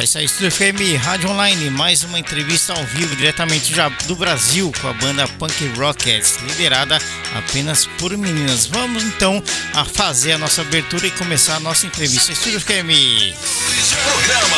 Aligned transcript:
É 0.00 0.04
isso 0.04 0.16
aí, 0.16 0.24
Estúdio 0.24 0.50
FM, 0.50 0.98
Rádio 0.98 1.28
Online, 1.28 1.68
mais 1.68 2.02
uma 2.04 2.18
entrevista 2.18 2.72
ao 2.72 2.82
vivo 2.86 3.14
diretamente 3.14 3.74
já 3.74 3.90
do 3.90 4.16
Brasil 4.16 4.72
com 4.80 4.88
a 4.88 4.94
banda 4.94 5.28
Punk 5.28 5.66
Rockets, 5.76 6.36
liderada 6.36 6.98
apenas 7.34 7.84
por 7.98 8.16
meninas. 8.16 8.64
Vamos 8.64 9.02
então 9.02 9.44
a 9.74 9.84
fazer 9.84 10.32
a 10.32 10.38
nossa 10.38 10.62
abertura 10.62 11.06
e 11.06 11.10
começar 11.10 11.56
a 11.56 11.60
nossa 11.60 11.84
entrevista. 11.84 12.32
Estúdio 12.32 12.62
FM. 12.62 13.36
Programa 14.02 14.56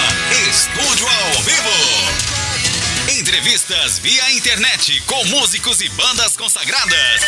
Estúdio 0.48 1.09
ao 1.09 1.43
Vivo. 1.43 3.18
Entrevistas 3.18 3.98
via 3.98 4.30
internet 4.30 5.02
com 5.06 5.24
músicos 5.24 5.80
e 5.80 5.88
bandas 5.88 6.36
consagradas. 6.36 7.20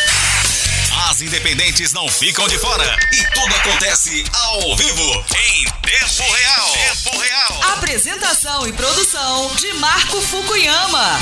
As 1.09 1.21
independentes 1.21 1.91
não 1.91 2.07
ficam 2.07 2.47
de 2.47 2.57
fora 2.59 2.97
e 3.11 3.23
tudo 3.33 3.53
acontece 3.55 4.23
ao 4.31 4.77
vivo, 4.77 5.25
em 5.49 5.74
tempo 5.85 6.33
real. 6.33 6.71
Tempo 6.71 7.17
real. 7.19 7.73
Apresentação 7.73 8.67
e 8.67 8.73
produção 8.73 9.53
de 9.55 9.71
Marco 9.73 10.19
Fukuyama. 10.19 11.19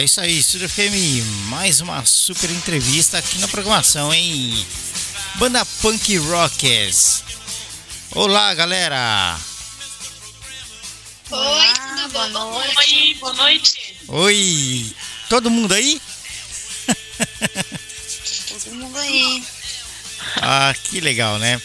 É 0.00 0.04
isso 0.04 0.18
aí, 0.18 0.38
Estúdio 0.38 0.66
FM, 0.66 1.50
mais 1.50 1.82
uma 1.82 2.02
super 2.06 2.50
entrevista 2.50 3.18
aqui 3.18 3.36
na 3.36 3.46
programação, 3.46 4.10
hein? 4.14 4.66
Banda 5.34 5.62
Punk 5.82 6.16
Rockers. 6.16 7.22
Olá, 8.12 8.54
galera! 8.54 9.38
Oi, 11.30 11.66
tudo 11.74 12.08
bom? 12.12 12.30
Boa 12.30 12.48
noite. 12.48 12.78
Oi, 12.78 13.14
boa 13.20 13.34
noite. 13.34 13.96
Oi! 14.08 14.96
Todo 15.28 15.50
mundo 15.50 15.74
aí? 15.74 16.00
Todo 18.48 18.76
mundo 18.76 18.96
aí. 18.96 19.44
Ah, 20.36 20.74
que 20.82 20.98
legal, 21.02 21.38
né? 21.38 21.60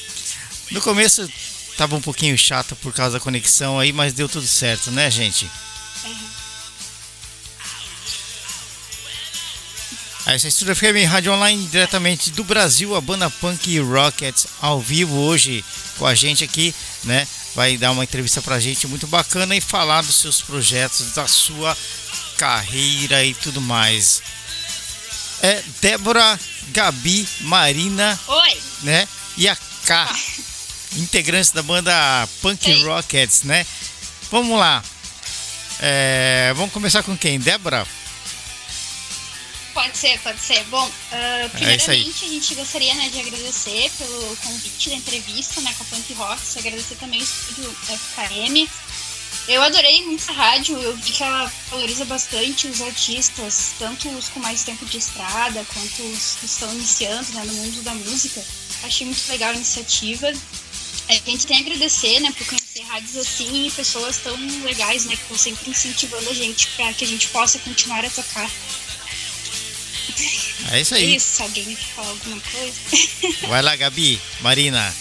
No 0.71 0.81
começo 0.81 1.25
tava 1.77 1.95
um 1.95 2.01
pouquinho 2.01 2.37
chato 2.37 2.75
por 2.75 2.91
causa 2.91 3.17
da 3.17 3.23
conexão 3.23 3.79
aí, 3.79 3.93
mas 3.93 4.11
deu 4.11 4.27
tudo 4.27 4.45
certo, 4.45 4.91
né, 4.91 5.09
gente? 5.09 5.49
Essa 10.25 10.47
é 10.47 10.49
Estúdio 10.49 10.75
FM 10.75 11.07
Rádio 11.07 11.31
Online 11.31 11.67
diretamente 11.67 12.31
do 12.31 12.43
Brasil, 12.43 12.95
a 12.95 13.01
banda 13.01 13.29
Punk 13.29 13.77
Rockets 13.79 14.47
ao 14.59 14.81
vivo 14.81 15.15
hoje 15.17 15.63
com 15.99 16.05
a 16.07 16.15
gente 16.15 16.43
aqui, 16.43 16.73
né? 17.03 17.27
Vai 17.53 17.77
dar 17.77 17.91
uma 17.91 18.03
entrevista 18.03 18.41
pra 18.41 18.59
gente 18.59 18.87
muito 18.87 19.05
bacana 19.05 19.55
e 19.55 19.61
falar 19.61 20.01
dos 20.01 20.15
seus 20.15 20.41
projetos, 20.41 21.11
da 21.11 21.27
sua 21.27 21.77
carreira 22.37 23.23
e 23.23 23.35
tudo 23.35 23.61
mais. 23.61 24.23
É 25.43 25.61
Débora, 25.79 26.39
Gabi, 26.69 27.27
Marina, 27.41 28.19
Oi. 28.27 28.57
né? 28.81 29.07
E 29.37 29.47
a 29.47 29.55
K, 29.85 30.09
integrantes 30.95 31.51
da 31.51 31.61
banda 31.61 31.93
Punk 32.41 32.67
Ei. 32.67 32.83
Rockets, 32.83 33.43
né? 33.43 33.63
Vamos 34.31 34.57
lá. 34.57 34.83
É, 35.79 36.51
vamos 36.55 36.73
começar 36.73 37.03
com 37.03 37.15
quem? 37.15 37.39
Débora? 37.39 37.85
Pode 39.75 39.97
ser, 39.97 40.17
pode 40.21 40.39
ser. 40.39 40.63
Bom, 40.65 40.89
É 41.11 41.41
aí. 41.43 41.49
primeiramente 41.49 42.23
a 42.23 42.29
gente 42.29 42.55
gostaria 42.55 42.95
né, 42.95 43.09
de 43.09 43.19
agradecer 43.19 43.91
pelo 43.97 44.37
convite 44.37 44.89
da 44.89 44.95
entrevista 44.95 45.59
né, 45.59 45.75
com 45.77 45.83
a 45.83 45.87
Punk 45.87 46.13
Rocks, 46.13 46.55
agradecer 46.55 46.95
também 46.95 47.19
o 47.19 47.23
estúdio 47.23 47.75
FKM. 47.85 48.69
Eu 49.49 49.61
adorei 49.61 50.01
muito 50.05 50.31
a 50.31 50.33
rádio, 50.33 50.77
eu 50.77 50.95
vi 50.95 51.11
que 51.11 51.21
ela 51.21 51.51
valoriza 51.69 52.05
bastante 52.05 52.67
os 52.67 52.81
artistas, 52.81 53.73
tanto 53.77 54.07
os 54.09 54.29
com 54.29 54.39
mais 54.39 54.63
tempo 54.63 54.85
de 54.85 54.97
estrada, 54.97 55.63
quanto 55.73 56.03
os 56.03 56.37
que 56.39 56.45
estão 56.45 56.73
iniciando 56.73 57.33
né, 57.33 57.43
no 57.43 57.53
mundo 57.55 57.83
da 57.83 57.93
música. 57.93 58.41
Achei 58.81 59.05
muito 59.05 59.27
legal 59.29 59.49
a 59.49 59.55
iniciativa. 59.55 60.31
A 61.09 61.13
gente 61.13 61.45
tem 61.45 61.57
a 61.57 61.59
agradecer, 61.59 62.21
né, 62.21 62.31
por 62.31 62.47
conhecer 62.47 62.81
rádios 62.83 63.17
assim 63.17 63.67
e 63.67 63.71
pessoas 63.71 64.17
tão 64.19 64.37
legais, 64.63 65.03
né, 65.03 65.17
que 65.17 65.21
estão 65.23 65.37
sempre 65.37 65.69
incentivando 65.69 66.29
a 66.29 66.33
gente 66.33 66.65
para 66.77 66.93
que 66.93 67.03
a 67.03 67.07
gente 67.07 67.27
possa 67.27 67.59
continuar 67.59 68.05
a 68.05 68.09
tocar. 68.09 68.49
É 70.71 70.79
isso 70.81 70.95
aí. 70.95 71.15
isso, 71.15 71.41
alguém 71.43 71.63
quer 71.75 71.83
falar 71.95 72.09
alguma 72.09 72.39
coisa? 72.41 72.79
Vai 73.47 73.61
lá, 73.61 73.75
Gabi, 73.75 74.21
Marina. 74.41 74.93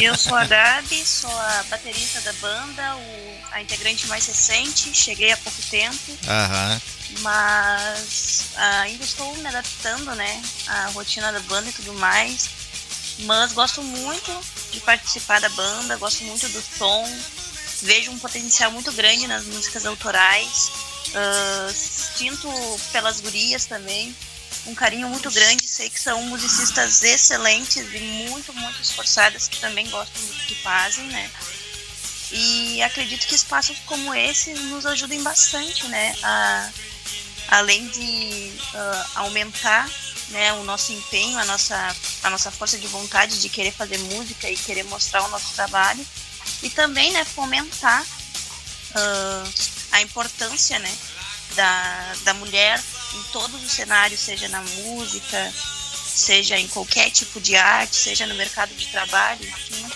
Eu 0.00 0.16
sou 0.16 0.34
a 0.36 0.44
Gabi, 0.44 1.04
sou 1.04 1.30
a 1.30 1.64
baterista 1.68 2.20
da 2.22 2.32
banda, 2.34 2.96
o- 2.96 3.38
a 3.52 3.62
integrante 3.62 4.06
mais 4.06 4.26
recente, 4.26 4.94
cheguei 4.94 5.32
há 5.32 5.36
pouco 5.36 5.60
tempo, 5.70 6.18
Aham. 6.26 6.80
mas 7.20 8.44
ah, 8.56 8.80
ainda 8.82 9.04
estou 9.04 9.34
me 9.36 9.46
adaptando, 9.48 10.14
né, 10.14 10.42
à 10.66 10.86
rotina 10.88 11.32
da 11.32 11.40
banda 11.40 11.68
e 11.68 11.72
tudo 11.72 11.92
mais. 11.94 12.48
Mas 13.20 13.52
gosto 13.52 13.80
muito 13.82 14.40
de 14.72 14.80
participar 14.80 15.40
da 15.40 15.48
banda, 15.50 15.96
gosto 15.96 16.24
muito 16.24 16.48
do 16.48 16.60
som, 16.76 17.04
vejo 17.82 18.10
um 18.10 18.18
potencial 18.18 18.72
muito 18.72 18.90
grande 18.92 19.26
nas 19.28 19.44
músicas 19.44 19.86
autorais, 19.86 20.70
ah, 21.14 21.72
sinto 21.72 22.48
pelas 22.92 23.20
gurias 23.20 23.66
também 23.66 24.14
um 24.66 24.74
carinho 24.74 25.08
muito 25.08 25.30
grande, 25.30 25.66
sei 25.66 25.90
que 25.90 26.00
são 26.00 26.22
musicistas 26.22 27.02
excelentes 27.02 27.86
e 27.92 27.98
muito, 28.00 28.52
muito 28.54 28.80
esforçadas 28.80 29.48
que 29.48 29.60
também 29.60 29.88
gostam 29.90 30.22
do 30.24 30.34
que 30.46 30.54
fazem, 30.54 31.04
né? 31.08 31.30
E 32.30 32.82
acredito 32.82 33.26
que 33.26 33.34
espaços 33.34 33.78
como 33.86 34.14
esse 34.14 34.54
nos 34.54 34.86
ajudem 34.86 35.22
bastante, 35.22 35.86
né? 35.88 36.16
A, 36.22 36.70
além 37.48 37.86
de 37.88 38.52
ah, 38.74 39.06
aumentar 39.16 39.88
né, 40.30 40.52
o 40.54 40.64
nosso 40.64 40.92
empenho, 40.92 41.38
a 41.38 41.44
nossa, 41.44 41.96
a 42.22 42.30
nossa 42.30 42.50
força 42.50 42.78
de 42.78 42.86
vontade 42.86 43.40
de 43.40 43.48
querer 43.48 43.72
fazer 43.72 43.98
música 43.98 44.48
e 44.50 44.56
querer 44.56 44.84
mostrar 44.84 45.22
o 45.24 45.28
nosso 45.28 45.54
trabalho. 45.54 46.04
E 46.62 46.70
também, 46.70 47.12
né, 47.12 47.24
fomentar 47.24 48.04
ah, 48.94 49.44
a 49.94 50.02
importância, 50.02 50.78
né, 50.78 50.92
da, 51.54 52.12
da 52.24 52.34
mulher 52.34 52.82
em 53.14 53.22
todos 53.32 53.62
os 53.62 53.70
cenários, 53.72 54.20
seja 54.20 54.48
na 54.48 54.60
música, 54.60 55.52
seja 56.14 56.58
em 56.58 56.66
qualquer 56.68 57.10
tipo 57.10 57.40
de 57.40 57.54
arte, 57.56 57.94
seja 57.96 58.26
no 58.26 58.34
mercado 58.34 58.74
de 58.74 58.86
trabalho, 58.88 59.46
enfim. 59.48 59.86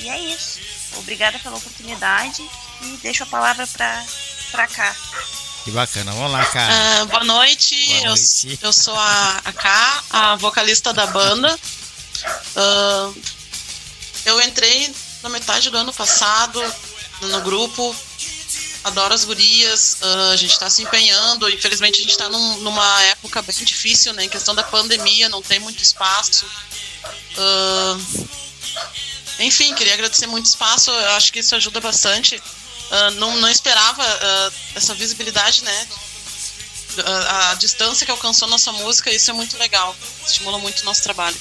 E 0.00 0.08
é 0.08 0.18
isso. 0.32 0.60
Obrigada 0.98 1.38
pela 1.40 1.56
oportunidade 1.56 2.42
e 2.82 2.96
deixo 3.02 3.24
a 3.24 3.26
palavra 3.26 3.66
para 3.66 4.68
cá. 4.68 4.94
Que 5.64 5.70
bacana. 5.72 6.12
Vamos 6.12 6.30
lá, 6.30 6.44
cara. 6.46 6.72
Ah, 7.00 7.04
boa 7.06 7.24
noite, 7.24 7.74
Boa 7.86 7.98
Eu, 7.98 8.04
noite. 8.10 8.58
eu 8.62 8.72
sou 8.72 8.94
a, 8.96 9.40
a 9.44 9.52
Ká, 9.52 10.04
a 10.10 10.36
vocalista 10.36 10.92
da 10.92 11.06
banda. 11.06 11.58
Ah, 12.54 13.12
eu 14.24 14.40
entrei 14.42 14.94
na 15.22 15.28
metade 15.28 15.70
do 15.70 15.76
ano 15.78 15.92
passado 15.92 16.62
no 17.22 17.40
grupo, 17.40 17.94
adoro 18.86 19.12
as 19.12 19.24
gurias, 19.24 19.98
ah, 20.00 20.30
a 20.32 20.36
gente 20.36 20.52
está 20.52 20.70
se 20.70 20.82
empenhando. 20.82 21.48
Infelizmente, 21.50 21.98
a 21.98 22.02
gente 22.02 22.12
está 22.12 22.28
numa 22.28 23.02
época 23.04 23.42
bem 23.42 23.64
difícil, 23.64 24.12
né? 24.14 24.24
Em 24.24 24.28
questão 24.28 24.54
da 24.54 24.62
pandemia, 24.62 25.28
não 25.28 25.42
tem 25.42 25.58
muito 25.58 25.82
espaço. 25.82 26.46
Ah, 27.36 27.98
enfim, 29.40 29.74
queria 29.74 29.94
agradecer 29.94 30.26
muito 30.26 30.46
espaço, 30.46 30.90
eu 30.90 31.10
acho 31.10 31.32
que 31.32 31.40
isso 31.40 31.54
ajuda 31.54 31.80
bastante. 31.80 32.40
Ah, 32.90 33.10
não, 33.12 33.36
não 33.36 33.50
esperava 33.50 34.04
essa 34.74 34.94
visibilidade, 34.94 35.64
né? 35.64 35.88
A, 37.04 37.50
a 37.50 37.54
distância 37.54 38.06
que 38.06 38.10
alcançou 38.10 38.48
nossa 38.48 38.72
música, 38.72 39.12
isso 39.12 39.30
é 39.30 39.34
muito 39.34 39.58
legal. 39.58 39.94
Estimula 40.24 40.58
muito 40.58 40.80
o 40.80 40.84
nosso 40.84 41.02
trabalho. 41.02 41.36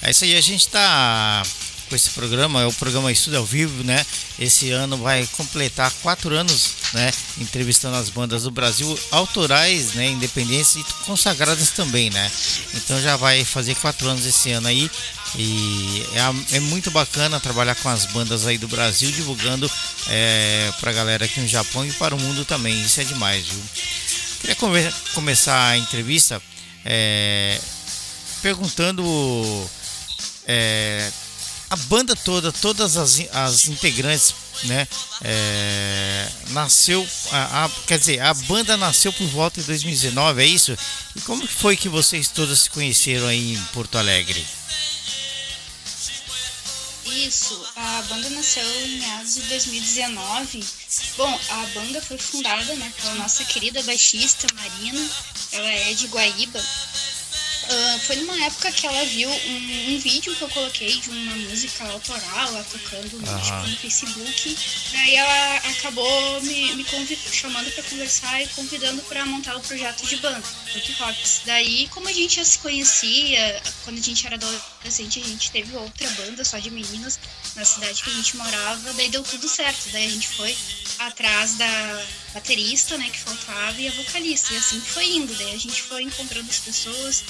É 0.00 0.10
isso 0.10 0.24
aí, 0.24 0.36
a 0.36 0.40
gente 0.40 0.68
tá 0.68 1.42
com 1.88 1.96
esse 1.96 2.10
programa, 2.10 2.62
é 2.62 2.66
o 2.66 2.72
programa 2.72 3.10
Estudo 3.10 3.38
ao 3.38 3.44
Vivo, 3.44 3.82
né? 3.82 4.04
Esse 4.38 4.70
ano 4.70 4.96
vai 4.98 5.26
completar 5.28 5.90
quatro 6.02 6.34
anos, 6.34 6.74
né? 6.92 7.10
Entrevistando 7.38 7.96
as 7.96 8.10
bandas 8.10 8.42
do 8.42 8.50
Brasil, 8.50 8.98
autorais, 9.10 9.94
né? 9.94 10.08
Independentes 10.08 10.76
e 10.76 10.84
consagradas 11.04 11.70
também, 11.70 12.10
né? 12.10 12.30
Então 12.74 13.00
já 13.00 13.16
vai 13.16 13.44
fazer 13.44 13.74
quatro 13.76 14.08
anos 14.08 14.24
esse 14.26 14.52
ano 14.52 14.68
aí. 14.68 14.90
E 15.36 16.06
é, 16.50 16.56
é 16.56 16.60
muito 16.60 16.90
bacana 16.90 17.40
trabalhar 17.40 17.74
com 17.76 17.88
as 17.88 18.06
bandas 18.06 18.46
aí 18.46 18.58
do 18.58 18.68
Brasil, 18.68 19.10
divulgando 19.10 19.70
é, 20.08 20.72
pra 20.80 20.92
galera 20.92 21.24
aqui 21.24 21.40
no 21.40 21.48
Japão 21.48 21.84
e 21.86 21.92
para 21.92 22.14
o 22.14 22.20
mundo 22.20 22.44
também. 22.44 22.80
Isso 22.82 23.00
é 23.00 23.04
demais, 23.04 23.46
viu? 23.46 23.62
Queria 24.40 24.56
come 24.56 24.92
começar 25.14 25.70
a 25.70 25.76
entrevista 25.76 26.40
é, 26.84 27.60
perguntando 28.40 29.02
é, 30.46 31.10
a 31.70 31.76
banda 31.76 32.16
toda, 32.16 32.50
todas 32.50 32.96
as, 32.96 33.20
as 33.32 33.68
integrantes, 33.68 34.34
né? 34.64 34.88
É, 35.22 36.28
nasceu, 36.50 37.06
a, 37.30 37.64
a, 37.64 37.70
quer 37.86 37.98
dizer, 37.98 38.20
a 38.20 38.32
banda 38.32 38.76
nasceu 38.76 39.12
por 39.12 39.26
volta 39.28 39.60
de 39.60 39.66
2019, 39.66 40.42
é 40.42 40.46
isso? 40.46 40.76
E 41.14 41.20
como 41.20 41.46
foi 41.46 41.76
que 41.76 41.88
vocês 41.88 42.28
todas 42.28 42.60
se 42.60 42.70
conheceram 42.70 43.26
aí 43.26 43.54
em 43.54 43.62
Porto 43.72 43.98
Alegre? 43.98 44.44
Isso, 47.06 47.60
a 47.76 48.02
banda 48.08 48.30
nasceu 48.30 48.62
em 48.84 49.00
meados 49.00 49.34
de 49.34 49.42
2019. 49.42 50.64
Bom, 51.16 51.40
a 51.50 51.66
banda 51.74 52.00
foi 52.00 52.16
fundada 52.16 52.74
né, 52.76 52.92
pela 53.00 53.14
nossa 53.16 53.44
querida 53.44 53.82
baixista 53.82 54.46
Marina, 54.54 55.10
ela 55.52 55.68
é 55.68 55.92
de 55.94 56.06
Guaíba, 56.06 56.62
Uh, 57.68 57.98
foi 58.00 58.16
numa 58.16 58.44
época 58.44 58.72
que 58.72 58.86
ela 58.86 59.04
viu 59.04 59.28
um, 59.28 59.94
um, 59.94 59.98
vídeo 59.98 60.34
que 60.34 60.40
eu 60.40 60.48
coloquei 60.48 60.88
de 60.88 61.10
uma 61.10 61.36
música 61.36 61.84
autoral 61.84 62.52
lá 62.52 62.64
tocando 62.64 63.18
no, 63.18 63.40
tipo, 63.40 63.68
no 63.68 63.76
Facebook. 63.76 64.56
Daí 64.92 65.14
ela 65.14 65.56
acabou 65.56 66.40
me, 66.40 66.76
me 66.76 66.86
chamando 67.30 67.70
para 67.72 67.82
conversar 67.84 68.42
e 68.42 68.48
convidando 68.48 69.02
para 69.02 69.26
montar 69.26 69.54
o 69.54 69.60
projeto 69.60 70.06
de 70.06 70.16
banda, 70.16 70.42
Rock 70.72 70.92
Rocks. 70.92 71.42
Daí, 71.44 71.88
como 71.88 72.08
a 72.08 72.12
gente 72.12 72.36
já 72.36 72.44
se 72.44 72.58
conhecia, 72.58 73.62
quando 73.84 73.98
a 73.98 74.02
gente 74.02 74.26
era 74.26 74.38
adolescente, 74.78 75.20
a 75.20 75.24
gente 75.24 75.50
teve 75.50 75.76
outra 75.76 76.08
banda 76.10 76.44
só 76.44 76.58
de 76.58 76.70
meninas 76.70 77.18
na 77.54 77.64
cidade 77.64 78.02
que 78.02 78.10
a 78.10 78.12
gente 78.12 78.36
morava, 78.36 78.92
daí 78.94 79.08
deu 79.08 79.22
tudo 79.22 79.48
certo. 79.48 79.90
Daí 79.90 80.06
a 80.06 80.10
gente 80.10 80.28
foi 80.28 80.56
atrás 80.98 81.54
da 81.54 82.06
baterista, 82.34 82.96
né, 82.96 83.08
que 83.10 83.18
faltava, 83.18 83.80
e 83.80 83.88
a 83.88 83.92
vocalista. 83.92 84.52
E 84.52 84.56
assim 84.56 84.80
foi 84.80 85.06
indo. 85.06 85.34
Daí 85.34 85.54
a 85.54 85.58
gente 85.58 85.82
foi 85.82 86.02
encontrando 86.02 86.48
as 86.48 86.58
pessoas, 86.58 87.24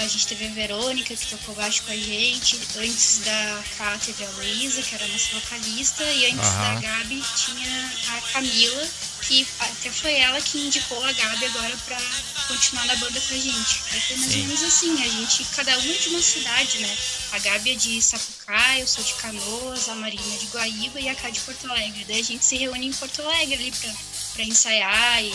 a 0.00 0.08
gente 0.08 0.26
teve 0.26 0.46
a 0.46 0.50
Verônica, 0.50 1.16
que 1.16 1.26
tocou 1.26 1.54
baixo 1.54 1.82
com 1.84 1.92
a 1.92 1.96
gente. 1.96 2.58
Antes 2.76 3.20
da 3.24 3.64
Ká 3.76 3.98
teve 3.98 4.24
a 4.24 4.30
Luísa, 4.30 4.82
que 4.82 4.94
era 4.94 5.04
a 5.04 5.08
nossa 5.08 5.40
vocalista. 5.40 6.04
E 6.04 6.26
antes 6.26 6.48
uhum. 6.48 6.74
da 6.74 6.80
Gabi 6.80 7.24
tinha 7.36 7.92
a 8.08 8.20
Camila, 8.32 8.88
que 9.22 9.46
até 9.58 9.90
foi 9.90 10.14
ela 10.14 10.40
que 10.40 10.58
indicou 10.58 11.04
a 11.04 11.12
Gabi 11.12 11.44
agora 11.46 11.76
pra 11.84 11.98
continuar 12.46 12.86
na 12.86 12.96
banda 12.96 13.20
com 13.20 13.34
a 13.34 13.38
gente. 13.38 13.80
Aí 13.92 14.00
foi 14.00 14.16
mais 14.16 14.34
ou 14.34 14.40
menos 14.40 14.62
assim, 14.62 15.02
a 15.02 15.08
gente, 15.08 15.44
cada 15.54 15.78
uma 15.78 15.94
de 15.94 16.08
uma 16.08 16.22
cidade, 16.22 16.78
né? 16.78 16.96
A 17.32 17.38
Gabi 17.38 17.72
é 17.72 17.74
de 17.74 18.00
Sapucaia, 18.00 18.80
eu 18.80 18.86
sou 18.86 19.04
de 19.04 19.14
Canoas, 19.14 19.88
a 19.88 19.94
Marina 19.94 20.34
é 20.34 20.38
de 20.38 20.46
Guaíba 20.46 21.00
e 21.00 21.08
a 21.08 21.14
Cá 21.14 21.30
de 21.30 21.40
Porto 21.40 21.70
Alegre. 21.70 22.04
Daí 22.06 22.20
a 22.20 22.24
gente 22.24 22.44
se 22.44 22.56
reúne 22.56 22.86
em 22.86 22.92
Porto 22.92 23.22
Alegre 23.22 23.54
ali 23.54 23.72
pra, 23.72 23.92
pra 24.34 24.44
ensaiar 24.44 25.22
e 25.22 25.34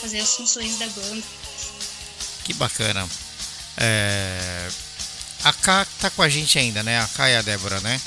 fazer 0.00 0.20
as 0.20 0.34
funções 0.34 0.78
da 0.78 0.86
banda. 0.86 1.22
Que 2.44 2.54
bacana. 2.54 3.08
É... 3.76 4.68
A 5.44 5.52
K 5.52 5.86
tá 6.00 6.10
com 6.10 6.22
a 6.22 6.28
gente 6.28 6.58
ainda, 6.58 6.82
né? 6.82 7.00
A 7.00 7.06
K 7.08 7.28
e 7.28 7.36
a 7.36 7.42
Débora, 7.42 7.80
né? 7.80 8.00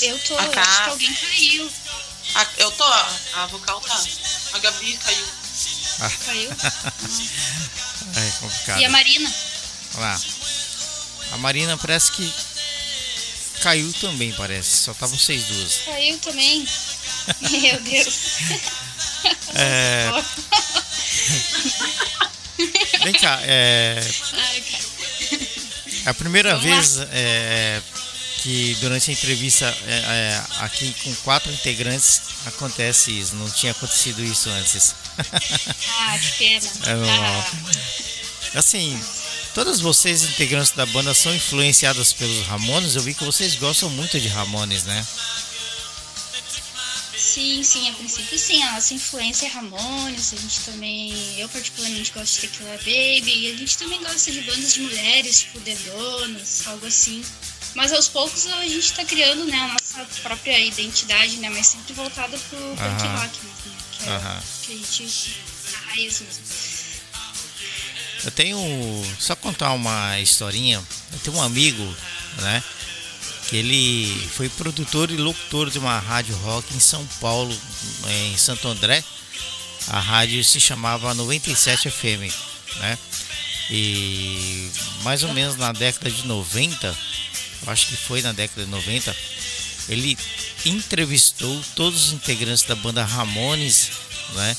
Eu 0.00 0.18
tô, 0.20 0.36
acho 0.36 0.50
que 0.50 0.90
alguém 0.90 1.14
caiu. 1.14 1.70
A, 2.34 2.46
eu 2.58 2.70
tô, 2.72 2.84
a 2.84 3.46
vocal 3.50 3.80
tá. 3.80 4.04
A 4.54 4.58
Gabi 4.58 4.96
caiu. 4.96 5.26
Ah. 6.00 6.10
Caiu? 6.24 6.50
é 8.16 8.30
complicado. 8.40 8.80
E 8.80 8.84
a 8.84 8.90
Marina? 8.90 9.32
Lá. 9.96 10.20
A 11.32 11.36
Marina 11.38 11.76
parece 11.76 12.12
que 12.12 12.32
caiu 13.60 13.92
também, 13.94 14.32
parece. 14.32 14.84
Só 14.84 14.94
tá 14.94 15.06
vocês 15.06 15.44
duas. 15.44 15.82
Caiu 15.84 16.18
também. 16.18 16.66
Meu 17.50 17.80
Deus. 17.80 18.18
É... 19.54 20.10
Vem 23.04 23.12
cá, 23.14 23.40
é. 23.42 24.00
É 26.04 26.10
a 26.10 26.14
primeira 26.14 26.56
Vamos 26.56 26.64
vez 26.64 26.98
é, 27.12 27.80
que 28.42 28.76
durante 28.80 29.08
a 29.10 29.14
entrevista 29.14 29.64
é, 29.86 29.92
é, 29.92 30.44
aqui 30.58 30.92
com 31.04 31.14
quatro 31.16 31.52
integrantes 31.52 32.20
acontece 32.46 33.16
isso. 33.16 33.36
Não 33.36 33.48
tinha 33.48 33.70
acontecido 33.70 34.22
isso 34.22 34.50
antes. 34.50 34.94
Ah, 35.98 36.18
que 36.18 36.32
pena. 36.38 36.68
É, 38.54 38.58
assim, 38.58 39.00
todas 39.54 39.80
vocês 39.80 40.24
integrantes 40.24 40.72
da 40.72 40.84
banda 40.84 41.14
são 41.14 41.34
influenciadas 41.34 42.12
pelos 42.12 42.46
Ramones. 42.46 42.96
Eu 42.96 43.02
vi 43.02 43.14
que 43.14 43.24
vocês 43.24 43.54
gostam 43.54 43.88
muito 43.88 44.20
de 44.20 44.28
Ramones, 44.28 44.84
né? 44.84 45.06
Sim, 47.16 47.62
sim, 47.62 47.88
a 47.88 47.94
princípio 47.94 48.38
sim, 48.38 48.62
a 48.62 48.72
nossa 48.72 48.92
influência 48.92 49.46
é 49.46 49.48
Ramones, 49.48 50.34
a 50.34 50.36
gente 50.36 50.60
também, 50.60 51.14
eu 51.38 51.48
particularmente 51.48 52.12
gosto 52.12 52.34
de 52.34 52.40
Tequila 52.42 52.76
Baby, 52.76 53.46
e 53.46 53.52
a 53.52 53.56
gente 53.56 53.78
também 53.78 54.02
gosta 54.02 54.30
de 54.30 54.42
bandas 54.42 54.74
de 54.74 54.80
mulheres, 54.80 55.40
tipo 55.40 55.60
The 55.60 55.74
Donuts, 55.76 56.66
algo 56.66 56.86
assim. 56.86 57.24
Mas 57.74 57.92
aos 57.92 58.08
poucos 58.08 58.46
a 58.46 58.66
gente 58.66 58.92
tá 58.92 59.04
criando, 59.04 59.44
né, 59.44 59.56
a 59.56 59.68
nossa 59.68 60.20
própria 60.22 60.58
identidade, 60.58 61.36
né, 61.38 61.48
mas 61.50 61.68
sempre 61.68 61.94
voltada 61.94 62.38
pro 62.38 62.58
punk 62.58 63.06
rock 63.06 63.38
mesmo, 63.44 63.70
né, 63.70 63.82
que 63.92 64.10
é 64.10 64.18
que 64.66 64.72
a 64.72 64.76
gente 64.76 65.40
raiz 65.86 66.20
mesmo. 66.20 66.44
Eu 68.24 68.30
tenho, 68.30 68.58
só 69.18 69.34
contar 69.34 69.72
uma 69.72 70.20
historinha, 70.20 70.82
eu 71.12 71.18
tenho 71.20 71.36
um 71.36 71.42
amigo, 71.42 71.96
né, 72.38 72.62
ele 73.52 74.30
foi 74.34 74.48
produtor 74.48 75.10
e 75.10 75.16
locutor 75.16 75.68
de 75.70 75.78
uma 75.78 75.98
rádio 75.98 76.34
rock 76.36 76.74
em 76.74 76.80
São 76.80 77.06
Paulo, 77.20 77.54
em 78.08 78.36
Santo 78.36 78.66
André. 78.66 79.04
A 79.88 80.00
rádio 80.00 80.42
se 80.42 80.58
chamava 80.60 81.12
97 81.12 81.90
FM, 81.90 82.32
né? 82.76 82.98
E 83.70 84.70
mais 85.02 85.22
ou 85.22 85.34
menos 85.34 85.56
na 85.56 85.72
década 85.72 86.10
de 86.10 86.26
90, 86.26 86.86
eu 86.86 86.96
acho 87.66 87.86
que 87.86 87.96
foi 87.96 88.22
na 88.22 88.32
década 88.32 88.64
de 88.64 88.70
90, 88.70 89.16
ele 89.88 90.16
entrevistou 90.64 91.62
todos 91.74 92.08
os 92.08 92.12
integrantes 92.12 92.64
da 92.64 92.74
banda 92.74 93.04
Ramones, 93.04 93.90
né? 94.34 94.56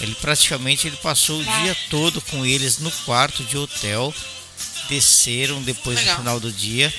Ele 0.00 0.14
praticamente 0.16 0.86
ele 0.86 0.96
passou 0.96 1.40
o 1.40 1.44
dia 1.44 1.76
todo 1.90 2.20
com 2.22 2.44
eles 2.44 2.78
no 2.78 2.90
quarto 3.04 3.44
de 3.44 3.56
hotel, 3.56 4.14
desceram 4.88 5.62
depois 5.62 5.98
Legal. 5.98 6.14
do 6.14 6.18
final 6.18 6.40
do 6.40 6.52
dia 6.52 6.92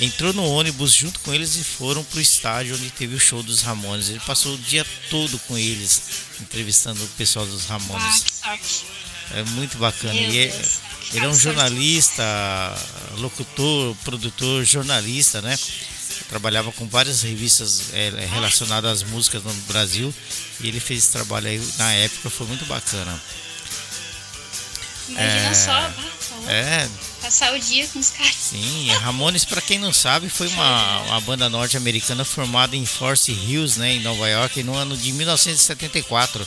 entrou 0.00 0.32
no 0.32 0.44
ônibus 0.44 0.92
junto 0.92 1.18
com 1.20 1.34
eles 1.34 1.56
e 1.56 1.64
foram 1.64 2.04
pro 2.04 2.20
estádio 2.20 2.74
onde 2.76 2.90
teve 2.90 3.14
o 3.14 3.20
show 3.20 3.42
dos 3.42 3.62
Ramones. 3.62 4.08
Ele 4.08 4.20
passou 4.20 4.54
o 4.54 4.58
dia 4.58 4.86
todo 5.10 5.38
com 5.40 5.58
eles, 5.58 6.02
entrevistando 6.40 7.02
o 7.02 7.08
pessoal 7.08 7.46
dos 7.46 7.66
Ramones. 7.66 8.24
é 9.32 9.42
muito 9.42 9.76
bacana. 9.78 10.14
E 10.14 10.38
é, 10.38 10.62
ele 11.14 11.24
é 11.24 11.28
um 11.28 11.34
jornalista, 11.34 12.22
locutor, 13.18 13.94
produtor, 14.04 14.64
jornalista, 14.64 15.42
né? 15.42 15.58
Trabalhava 16.28 16.72
com 16.72 16.86
várias 16.86 17.22
revistas 17.22 17.92
é, 17.92 18.10
relacionadas 18.26 19.02
às 19.02 19.02
músicas 19.02 19.42
no 19.42 19.52
Brasil 19.62 20.12
e 20.60 20.68
ele 20.68 20.80
fez 20.80 21.04
esse 21.04 21.12
trabalho 21.12 21.48
aí 21.48 21.62
na 21.78 21.92
época, 21.92 22.30
foi 22.30 22.46
muito 22.46 22.64
bacana. 22.66 23.20
Imagina 25.08 25.50
é, 25.50 25.54
só, 25.54 25.92
é, 26.48 26.88
passar 27.22 27.54
o 27.54 27.58
dia 27.58 27.86
com 27.88 27.98
os 27.98 28.10
caras. 28.10 28.34
Sim, 28.34 28.88
Ramones, 29.00 29.44
para 29.44 29.60
quem 29.62 29.78
não 29.78 29.92
sabe, 29.92 30.28
foi 30.28 30.48
uma, 30.48 31.00
uma 31.02 31.20
banda 31.22 31.48
norte-americana 31.48 32.24
formada 32.24 32.76
em 32.76 32.84
Forest 32.84 33.32
Hills, 33.32 33.78
né, 33.78 33.92
em 33.92 34.00
Nova 34.00 34.28
York, 34.28 34.62
no 34.62 34.74
ano 34.74 34.96
de 34.96 35.12
1974. 35.12 36.46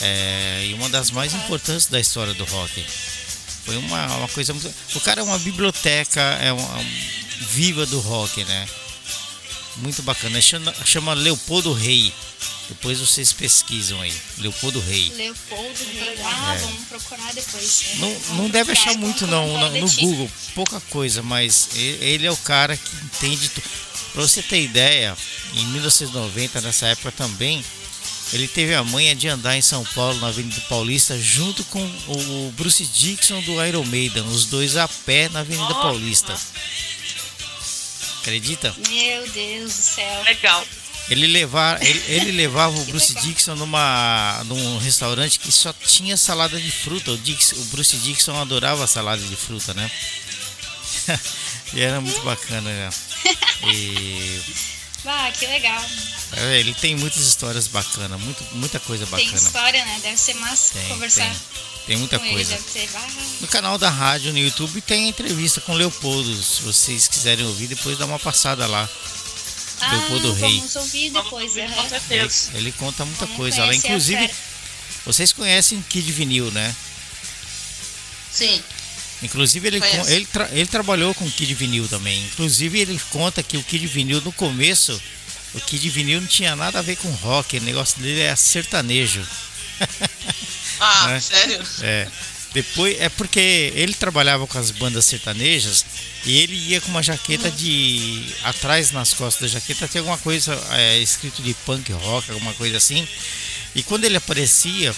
É, 0.00 0.66
e 0.66 0.74
uma 0.74 0.88
das 0.88 1.10
mais 1.10 1.34
importantes 1.34 1.86
da 1.86 2.00
história 2.00 2.32
do 2.32 2.44
rock. 2.44 2.84
Foi 3.70 3.76
uma, 3.76 4.16
uma 4.16 4.28
coisa 4.28 4.52
muito. 4.52 4.68
O 4.96 5.00
cara 5.00 5.20
é 5.20 5.22
uma 5.22 5.38
biblioteca 5.38 6.20
é 6.20 6.52
uma, 6.52 6.66
uma 6.66 6.84
viva 7.38 7.86
do 7.86 8.00
rock, 8.00 8.44
né? 8.44 8.68
Muito 9.76 10.02
bacana. 10.02 10.40
Chama, 10.40 10.74
chama 10.84 11.14
Leopoldo 11.14 11.72
Rei. 11.72 12.12
Depois 12.68 12.98
vocês 12.98 13.32
pesquisam 13.32 14.00
aí. 14.00 14.12
Leopoldo 14.38 14.80
Rei. 14.80 15.12
Leopoldo 15.14 15.84
Rei. 15.92 16.18
Ah, 16.24 16.54
é. 16.56 16.58
vamos 16.58 16.84
procurar 16.88 17.32
depois. 17.32 17.84
Né? 17.94 17.98
Não, 18.00 18.36
não 18.38 18.50
deve 18.50 18.72
achar 18.72 18.96
muito 18.96 19.24
não 19.28 19.46
no, 19.46 19.80
no 19.80 19.92
Google. 19.92 20.30
Pouca 20.52 20.80
coisa, 20.90 21.22
mas 21.22 21.68
ele 21.76 22.26
é 22.26 22.32
o 22.32 22.36
cara 22.38 22.76
que 22.76 22.96
entende 23.04 23.50
tudo. 23.50 23.68
Pra 24.12 24.22
você 24.22 24.42
ter 24.42 24.64
ideia, 24.64 25.16
em 25.54 25.64
1990, 25.66 26.60
nessa 26.60 26.88
época 26.88 27.12
também, 27.12 27.64
ele 28.32 28.46
teve 28.46 28.74
a 28.74 28.84
manha 28.84 29.14
de 29.14 29.28
andar 29.28 29.56
em 29.56 29.62
São 29.62 29.84
Paulo, 29.86 30.18
na 30.20 30.28
Avenida 30.28 30.60
Paulista, 30.68 31.18
junto 31.18 31.64
com 31.64 31.82
o 32.06 32.52
Bruce 32.56 32.84
Dixon 32.86 33.40
do 33.42 33.64
Iron 33.64 33.84
Maiden, 33.84 34.22
os 34.22 34.46
dois 34.46 34.76
a 34.76 34.86
pé 34.86 35.28
na 35.30 35.40
Avenida 35.40 35.74
Paulista. 35.74 36.36
Acredita? 38.20 38.74
Meu 38.88 39.28
Deus 39.30 39.74
do 39.74 39.82
céu. 39.82 40.22
Legal. 40.24 40.64
Ele, 41.08 41.26
levar, 41.26 41.82
ele, 41.82 42.02
ele 42.06 42.30
levava 42.32 42.78
o 42.78 42.84
Bruce 42.86 43.14
legal. 43.14 43.28
Dixon 43.28 43.56
numa, 43.56 44.42
num 44.46 44.78
restaurante 44.78 45.40
que 45.40 45.50
só 45.50 45.72
tinha 45.72 46.16
salada 46.16 46.60
de 46.60 46.70
fruta. 46.70 47.10
O, 47.10 47.18
Dix, 47.18 47.52
o 47.52 47.64
Bruce 47.64 47.96
Dixon 47.96 48.40
adorava 48.40 48.86
salada 48.86 49.20
de 49.20 49.34
fruta, 49.34 49.74
né? 49.74 49.90
e 51.74 51.80
era 51.80 52.00
muito 52.00 52.20
bacana, 52.22 52.70
né? 52.70 52.90
E 53.62 54.40
Ah, 55.06 55.30
que 55.32 55.46
legal. 55.46 55.82
é, 56.36 56.58
ele 56.60 56.74
tem 56.74 56.94
muitas 56.94 57.22
histórias 57.22 57.66
bacanas, 57.66 58.20
muito, 58.20 58.44
muita 58.52 58.78
coisa 58.80 59.06
Tem 59.06 59.26
bacana. 59.26 59.36
história, 59.46 59.84
né? 59.84 59.98
Deve 60.02 60.16
ser 60.18 60.34
massa 60.34 60.74
Tem, 60.74 60.88
conversar 60.88 61.24
tem. 61.30 61.40
Tem 61.86 61.96
muita 61.96 62.18
com 62.18 62.24
ele. 62.26 62.34
coisa. 62.34 62.52
Deve 62.56 62.70
ser. 62.70 62.88
No 63.40 63.48
canal 63.48 63.78
da 63.78 63.88
rádio, 63.88 64.32
no 64.32 64.38
YouTube, 64.38 64.80
tem 64.82 65.08
entrevista 65.08 65.60
com 65.62 65.72
o 65.72 65.76
Leopoldo. 65.76 66.40
Se 66.42 66.62
vocês 66.62 67.08
quiserem 67.08 67.46
ouvir, 67.46 67.66
depois 67.68 67.98
dá 67.98 68.04
uma 68.04 68.18
passada 68.18 68.66
lá. 68.66 68.88
ah 69.80 69.90
Leopoldo 69.92 70.32
Rei. 70.34 70.58
vamos 70.58 70.76
ouvir 70.76 71.10
Vamos 71.10 71.24
depois. 71.24 71.48
ouvir, 71.48 71.62
aham. 71.62 71.74
com 71.74 71.80
Ele, 71.80 71.88
certeza. 71.88 72.50
ele 72.54 72.72
conta 72.72 73.04
muita 73.04 73.24
Vamos 73.24 73.36
coisa 73.36 73.64
lá. 73.64 73.74
Inclusive, 73.74 74.30
vocês 75.06 75.32
conhecem 75.32 75.80
Kid 75.88 76.12
Vinil, 76.12 76.50
né? 76.52 76.76
Sim. 78.32 78.62
Inclusive, 79.22 79.66
ele, 79.68 79.80
ele, 80.08 80.24
tra- 80.26 80.48
ele 80.52 80.66
trabalhou 80.66 81.14
com 81.14 81.24
o 81.26 81.30
Kid 81.30 81.52
Vinil 81.54 81.86
também. 81.88 82.22
Inclusive, 82.24 82.80
ele 82.80 83.00
conta 83.10 83.42
que 83.42 83.56
o 83.58 83.62
Kid 83.62 83.86
Vinil, 83.86 84.20
no 84.22 84.32
começo, 84.32 85.00
o 85.54 85.60
Kid 85.60 85.88
Vinil 85.90 86.20
não 86.20 86.26
tinha 86.28 86.56
nada 86.56 86.78
a 86.78 86.82
ver 86.82 86.96
com 86.96 87.10
rock. 87.10 87.58
O 87.58 87.62
negócio 87.62 88.00
dele 88.00 88.20
é 88.20 88.34
sertanejo. 88.34 89.22
Ah, 90.80 91.12
É. 91.16 91.20
sério? 91.20 91.60
É. 91.82 92.08
Depois, 92.52 93.00
é 93.00 93.08
porque 93.08 93.72
ele 93.76 93.94
trabalhava 93.94 94.44
com 94.44 94.58
as 94.58 94.72
bandas 94.72 95.04
sertanejas 95.04 95.84
e 96.24 96.36
ele 96.38 96.56
ia 96.56 96.80
com 96.80 96.88
uma 96.90 97.02
jaqueta 97.02 97.48
de. 97.48 98.24
Atrás 98.42 98.90
nas 98.90 99.14
costas 99.14 99.52
da 99.52 99.58
jaqueta 99.60 99.86
tinha 99.86 100.00
alguma 100.00 100.18
coisa 100.18 100.60
é, 100.72 100.98
escrito 100.98 101.42
de 101.42 101.54
punk 101.64 101.92
rock, 101.92 102.28
alguma 102.32 102.52
coisa 102.54 102.76
assim. 102.78 103.06
E 103.74 103.82
quando 103.82 104.04
ele 104.04 104.16
aparecia, 104.16 104.94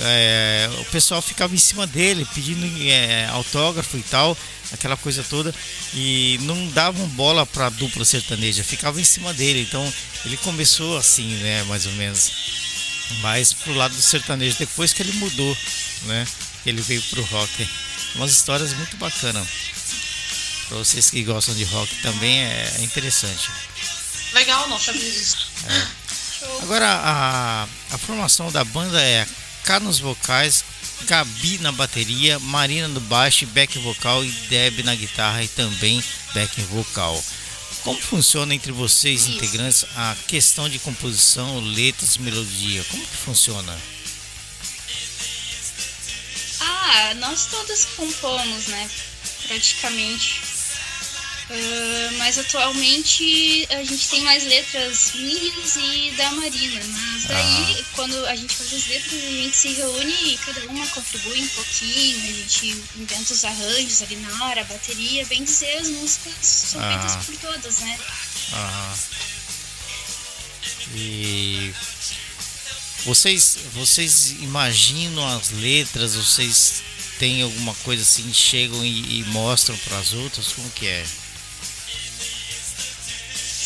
é, 0.00 0.70
o 0.80 0.84
pessoal 0.86 1.20
ficava 1.20 1.54
em 1.54 1.58
cima 1.58 1.86
dele 1.86 2.26
pedindo 2.34 2.64
é, 2.88 3.26
autógrafo 3.26 3.96
e 3.96 4.02
tal, 4.02 4.36
aquela 4.72 4.96
coisa 4.96 5.24
toda, 5.24 5.52
e 5.92 6.38
não 6.42 6.68
davam 6.68 7.06
bola 7.08 7.44
pra 7.44 7.68
dupla 7.68 8.04
sertaneja, 8.04 8.62
ficava 8.62 9.00
em 9.00 9.04
cima 9.04 9.34
dele. 9.34 9.62
Então 9.62 9.92
ele 10.24 10.36
começou 10.36 10.96
assim, 10.96 11.28
né, 11.36 11.64
mais 11.64 11.86
ou 11.86 11.92
menos 11.92 12.30
mais 13.20 13.52
pro 13.52 13.74
lado 13.74 13.94
do 13.94 14.00
sertanejo 14.00 14.56
depois 14.58 14.92
que 14.92 15.02
ele 15.02 15.12
mudou, 15.12 15.56
né? 16.04 16.26
Ele 16.64 16.80
veio 16.80 17.02
pro 17.02 17.22
rock. 17.24 17.68
Umas 18.14 18.32
histórias 18.32 18.72
muito 18.72 18.96
bacanas. 18.96 19.46
Pra 20.68 20.78
vocês 20.78 21.10
que 21.10 21.22
gostam 21.22 21.54
de 21.54 21.64
rock 21.64 21.94
também 21.96 22.40
é 22.40 22.76
interessante. 22.80 23.50
Legal, 24.32 24.68
não 24.68 24.78
sabia 24.78 25.10
disso. 25.10 25.48
Agora 26.62 26.86
a, 26.86 27.68
a 27.90 27.98
formação 27.98 28.50
da 28.50 28.64
banda 28.64 29.00
é 29.00 29.26
K 29.64 29.80
nos 29.80 29.98
vocais, 29.98 30.64
Gabi 31.02 31.58
na 31.58 31.72
bateria, 31.72 32.38
Marina 32.38 32.88
no 32.88 33.00
baixo, 33.00 33.46
back 33.46 33.78
vocal 33.78 34.24
e 34.24 34.30
Deb 34.48 34.82
na 34.82 34.94
guitarra 34.94 35.42
e 35.42 35.48
também 35.48 36.02
back 36.34 36.60
vocal. 36.62 37.22
Como 37.82 38.00
funciona 38.00 38.54
entre 38.54 38.70
vocês 38.70 39.22
Isso. 39.22 39.32
integrantes 39.32 39.84
a 39.96 40.16
questão 40.28 40.68
de 40.68 40.78
composição, 40.78 41.58
letras, 41.60 42.16
melodia? 42.16 42.84
Como 42.84 43.04
que 43.04 43.16
funciona? 43.16 43.76
Ah, 46.60 47.14
nós 47.14 47.46
todas 47.46 47.84
compomos, 47.96 48.68
né? 48.68 48.88
Praticamente. 49.48 50.40
Ah, 51.54 52.10
mas 52.16 52.38
atualmente 52.38 53.66
a 53.70 53.84
gente 53.84 54.08
tem 54.08 54.22
mais 54.22 54.42
letras 54.44 55.12
minhas 55.14 55.76
e 55.76 56.10
da 56.16 56.30
Marina. 56.32 56.80
Mas 56.82 57.24
daí, 57.24 57.84
quando 57.94 58.24
a 58.26 58.34
gente 58.34 58.54
faz 58.54 58.72
as 58.72 58.86
letras, 58.86 59.22
a 59.22 59.26
gente 59.30 59.56
se 59.56 59.68
reúne 59.74 60.32
e 60.32 60.38
cada 60.38 60.66
uma 60.66 60.86
contribui 60.86 61.42
um 61.42 61.48
pouquinho. 61.48 62.22
A 62.24 62.32
gente 62.32 62.66
inventa 62.96 63.32
os 63.34 63.44
arranjos 63.44 64.00
ali 64.02 64.16
na 64.16 64.44
hora, 64.46 64.62
a 64.62 64.64
bateria. 64.64 65.26
Bem 65.26 65.44
dizer, 65.44 65.76
as 65.76 65.88
músicas 65.88 66.34
são 66.40 66.80
Ah. 66.82 66.98
feitas 66.98 67.26
por 67.26 67.36
todas, 67.36 67.78
né? 67.80 67.98
Aham. 68.54 68.98
E 70.94 71.72
vocês, 73.04 73.58
vocês 73.74 74.30
imaginam 74.40 75.26
as 75.36 75.50
letras? 75.50 76.14
Vocês 76.14 76.82
têm 77.18 77.42
alguma 77.42 77.74
coisa 77.76 78.02
assim, 78.02 78.32
chegam 78.32 78.82
e, 78.84 79.18
e 79.20 79.24
mostram 79.24 79.76
para 79.78 79.98
as 79.98 80.12
outras? 80.14 80.48
Como 80.52 80.70
que 80.70 80.86
é? 80.86 81.04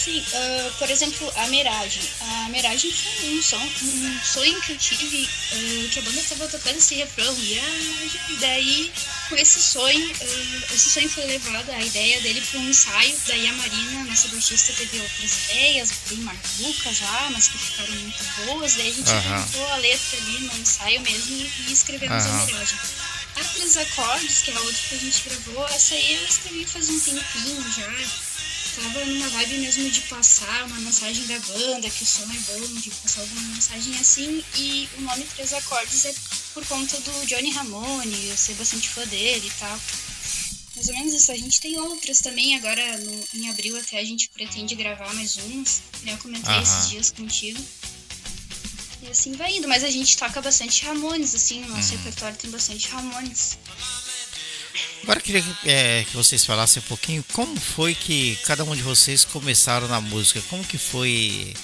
Sim, 0.07 0.25
ah, 0.35 0.71
por 0.79 0.89
exemplo, 0.89 1.33
a 1.35 1.49
Miragem. 1.49 2.01
A 2.21 2.49
Miragem 2.51 2.93
foi 2.93 3.29
um, 3.37 3.43
som, 3.43 3.57
um 3.59 4.21
sonho 4.23 4.61
que 4.61 4.71
eu 4.71 4.79
tive, 4.79 5.29
ah, 5.29 5.89
que 5.91 5.99
a 5.99 6.03
banda 6.03 6.21
estava 6.21 6.47
tocando 6.47 6.77
esse 6.77 6.95
refrão, 6.95 7.37
e 7.37 8.37
daí, 8.39 8.93
com 9.29 9.35
esse 9.35 9.61
sonho, 9.61 10.13
ah, 10.21 10.73
esse 10.73 10.91
sonho 10.91 11.09
foi 11.11 11.25
levado, 11.25 11.73
a 11.73 11.83
ideia 11.83 12.21
dele 12.21 12.41
para 12.41 12.61
um 12.61 12.69
ensaio, 12.69 13.19
daí 13.27 13.49
a 13.49 13.53
Marina, 13.55 14.05
nossa 14.05 14.29
baixista, 14.29 14.73
teve 14.75 15.01
outras 15.01 15.33
ideias, 15.51 15.93
bem 16.09 16.19
malucas 16.19 17.01
lá, 17.01 17.29
mas 17.33 17.49
que 17.49 17.59
ficaram 17.59 17.95
muito 17.97 18.25
boas, 18.47 18.77
daí 18.77 18.89
a 18.89 18.93
gente 18.93 19.11
inventou 19.11 19.67
a 19.73 19.77
letra 19.79 20.19
ali 20.19 20.39
no 20.39 20.57
ensaio 20.57 21.01
mesmo 21.01 21.51
e 21.67 21.73
escrevemos 21.73 22.25
Aham. 22.27 22.43
a 22.43 22.47
Miragem. 22.47 22.79
A 23.35 23.45
Três 23.45 23.77
Acordes, 23.77 24.43
que 24.43 24.53
é 24.53 24.55
a 24.55 24.61
outra 24.61 24.83
que 24.89 24.95
a 24.95 24.99
gente 24.99 25.23
gravou, 25.29 25.67
essa 25.67 25.95
aí 25.95 26.15
eu 26.15 26.25
escrevi 26.25 26.65
faz 26.65 26.89
um 26.89 27.01
tempinho 27.01 27.73
já, 27.77 27.93
tava 28.77 29.05
numa 29.05 29.29
vibe 29.31 29.59
mesmo 29.59 29.91
de 29.91 30.01
passar 30.03 30.65
uma 30.67 30.79
mensagem 30.81 31.27
da 31.27 31.39
banda, 31.41 31.89
que 31.91 32.03
o 32.03 32.07
som 32.07 32.23
é 32.25 32.59
bom, 32.59 32.75
de 32.81 32.91
passar 32.91 33.21
alguma 33.23 33.41
mensagem 33.55 33.97
assim. 33.99 34.45
E 34.57 34.89
o 34.99 35.01
nome 35.03 35.25
Três 35.35 35.53
Acordes 35.53 36.05
é 36.05 36.15
por 36.55 36.65
conta 36.67 36.99
do 37.01 37.27
Johnny 37.27 37.51
Ramone, 37.51 38.29
eu 38.29 38.37
ser 38.37 38.55
bastante 38.55 38.89
fã 38.89 39.07
dele 39.07 39.47
e 39.47 39.59
tal. 39.59 39.81
Mais 40.77 40.89
ou 40.89 40.95
menos 40.95 41.15
isso. 41.15 41.33
A 41.33 41.37
gente 41.37 41.61
tem 41.61 41.79
outras 41.81 42.19
também, 42.21 42.55
agora 42.57 42.99
no- 42.99 43.25
em 43.35 43.49
abril 43.49 43.77
até 43.79 43.99
a 43.99 44.05
gente 44.05 44.29
pretende 44.29 44.75
gravar 44.75 45.13
mais 45.15 45.37
umas. 45.39 45.81
né? 46.03 46.13
Eu 46.13 46.19
comentei 46.19 46.53
Aham. 46.55 46.63
esses 46.63 46.91
dias 46.91 47.11
contigo. 47.11 47.65
E 49.03 49.09
assim 49.09 49.33
vai 49.33 49.57
indo, 49.57 49.67
mas 49.69 49.85
a 49.85 49.91
gente 49.91 50.17
toca 50.17 50.41
bastante 50.43 50.85
Ramones, 50.85 51.35
assim, 51.35 51.63
o 51.65 51.69
nosso 51.69 51.93
repertório 51.93 52.37
tem 52.37 52.51
bastante 52.51 52.89
Ramones. 52.89 53.57
Agora 55.03 55.19
eu 55.19 55.23
queria 55.23 55.43
que, 55.43 55.71
é, 55.71 56.05
que 56.05 56.17
vocês 56.17 56.45
falassem 56.45 56.83
um 56.83 56.87
pouquinho 56.87 57.25
como 57.33 57.59
foi 57.61 57.95
que 57.95 58.37
cada 58.45 58.65
um 58.65 58.75
de 58.75 58.83
vocês 58.83 59.25
começaram 59.25 59.89
na 59.89 60.01
música. 60.01 60.43
Como 60.49 60.65
que 60.65 60.79
foi 60.79 61.55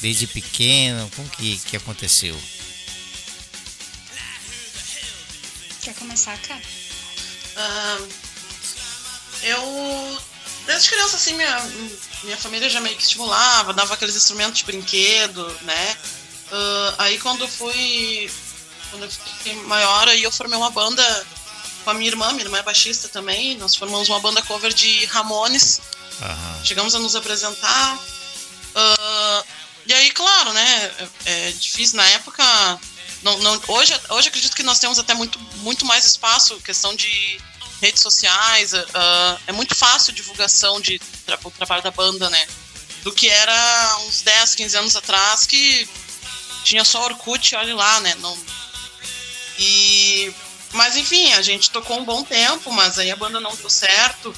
desde 0.00 0.26
pequeno? 0.26 1.10
Como 1.14 1.28
que, 1.30 1.58
que 1.58 1.76
aconteceu? 1.76 2.38
Quer 5.82 5.94
começar, 5.94 6.38
cara? 6.38 6.62
Ah, 7.56 7.98
eu, 9.42 10.22
desde 10.66 10.88
criança, 10.88 11.16
assim, 11.16 11.34
minha, 11.34 11.70
minha 12.24 12.36
família 12.36 12.70
já 12.70 12.80
meio 12.80 12.96
que 12.96 13.02
estimulava, 13.02 13.72
dava 13.72 13.94
aqueles 13.94 14.16
instrumentos 14.16 14.58
de 14.58 14.64
brinquedo, 14.64 15.46
né? 15.62 15.96
Ah, 16.52 16.94
aí 16.98 17.18
quando 17.18 17.42
eu 17.42 17.48
fui, 17.48 18.30
quando 18.90 19.04
eu 19.04 19.10
fiquei 19.10 19.54
maior, 19.62 20.08
aí 20.08 20.22
eu 20.22 20.30
formei 20.30 20.56
uma 20.56 20.70
banda 20.70 21.26
com 21.82 21.90
a 21.90 21.94
minha 21.94 22.08
irmã, 22.08 22.30
minha 22.32 22.44
irmã 22.44 22.58
é 22.58 22.62
baixista 22.62 23.08
também, 23.08 23.56
nós 23.56 23.74
formamos 23.74 24.08
uma 24.08 24.20
banda 24.20 24.42
cover 24.42 24.72
de 24.72 25.04
Ramones, 25.06 25.80
chegamos 26.64 26.94
a 26.94 26.98
nos 26.98 27.14
apresentar. 27.16 27.98
Ah, 28.74 29.44
e 29.86 29.92
aí, 29.92 30.10
claro, 30.12 30.52
né? 30.52 30.92
É, 31.24 31.48
é 31.48 31.52
difícil 31.52 31.96
na 31.96 32.06
época. 32.10 32.42
Não, 33.22 33.38
não, 33.38 33.60
hoje, 33.68 33.94
hoje 34.08 34.28
acredito 34.28 34.56
que 34.56 34.62
nós 34.62 34.78
temos 34.78 34.98
até 34.98 35.14
muito, 35.14 35.38
muito 35.56 35.84
mais 35.84 36.06
espaço, 36.06 36.56
questão 36.60 36.94
de 36.94 37.40
redes 37.80 38.00
sociais. 38.00 38.72
ah, 38.74 39.38
é 39.46 39.52
muito 39.52 39.74
fácil 39.74 40.12
divulgação 40.12 40.80
de 40.80 40.98
tra 41.26 41.38
o 41.44 41.50
trabalho 41.50 41.82
da 41.82 41.90
banda, 41.90 42.30
né? 42.30 42.46
Do 43.02 43.12
que 43.12 43.28
era 43.28 43.96
uns 44.06 44.22
10, 44.22 44.54
15 44.54 44.76
anos 44.76 44.96
atrás, 44.96 45.44
que 45.44 45.88
tinha 46.62 46.84
só 46.84 47.04
Orkut, 47.04 47.56
olha 47.56 47.74
lá, 47.74 47.98
né? 48.00 48.14
Não, 48.16 48.38
e, 49.58 50.32
mas 50.72 50.96
enfim, 50.96 51.32
a 51.32 51.42
gente 51.42 51.70
tocou 51.70 51.98
um 51.98 52.04
bom 52.04 52.22
tempo, 52.24 52.72
mas 52.72 52.98
aí 52.98 53.10
a 53.10 53.16
banda 53.16 53.40
não 53.40 53.54
deu 53.56 53.70
certo 53.70 54.34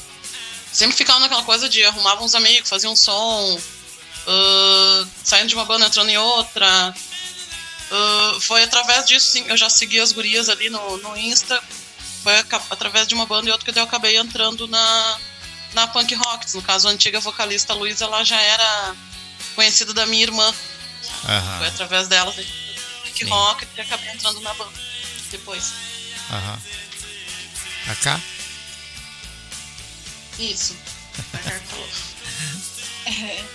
sempre 0.74 0.96
ficava 0.96 1.20
naquela 1.20 1.44
coisa 1.44 1.68
de 1.68 1.82
arrumava 1.84 2.24
uns 2.24 2.34
amigos, 2.34 2.68
fazia 2.68 2.90
um 2.90 2.96
som, 2.96 3.58
ah, 4.26 5.06
saindo 5.22 5.48
de 5.48 5.54
uma 5.54 5.64
banda 5.64 5.86
entrando 5.86 6.10
em 6.10 6.18
outra. 6.18 6.94
Ah, 7.90 8.36
foi 8.40 8.64
através 8.64 9.06
disso, 9.06 9.30
sim, 9.30 9.44
eu 9.46 9.56
já 9.56 9.70
segui 9.70 10.00
as 10.00 10.12
gurias 10.12 10.48
ali 10.48 10.68
no, 10.68 10.96
no 10.98 11.16
Insta. 11.16 11.62
Foi 12.22 12.34
através 12.70 13.06
de 13.06 13.14
uma 13.14 13.26
banda 13.26 13.48
e 13.48 13.52
outra 13.52 13.70
que 13.70 13.78
eu 13.78 13.84
acabei 13.84 14.16
entrando 14.16 14.66
na, 14.66 15.18
na 15.74 15.86
Punk 15.86 16.14
Rocks. 16.14 16.54
No 16.54 16.62
caso, 16.62 16.88
a 16.88 16.90
antiga 16.90 17.20
vocalista 17.20 17.74
Luísa, 17.74 18.06
ela 18.06 18.24
já 18.24 18.40
era 18.40 18.96
conhecida 19.54 19.92
da 19.92 20.06
minha 20.06 20.22
irmã. 20.22 20.52
Foi 21.20 21.34
Aham. 21.34 21.66
através 21.66 22.08
dela, 22.08 22.32
da 22.32 22.42
Punk. 23.02 23.24
Rock, 23.24 23.66
que 23.66 23.80
acabei 23.80 24.08
entrando 24.08 24.40
na 24.40 24.54
banda 24.54 24.72
depois. 25.30 25.93
Aham. 26.30 26.58
A 27.90 27.94
cá? 27.96 28.20
Isso. 30.38 30.76
A 31.18 31.38
Cacá 31.38 31.60
falou. 31.60 31.88
Aham. 33.06 33.48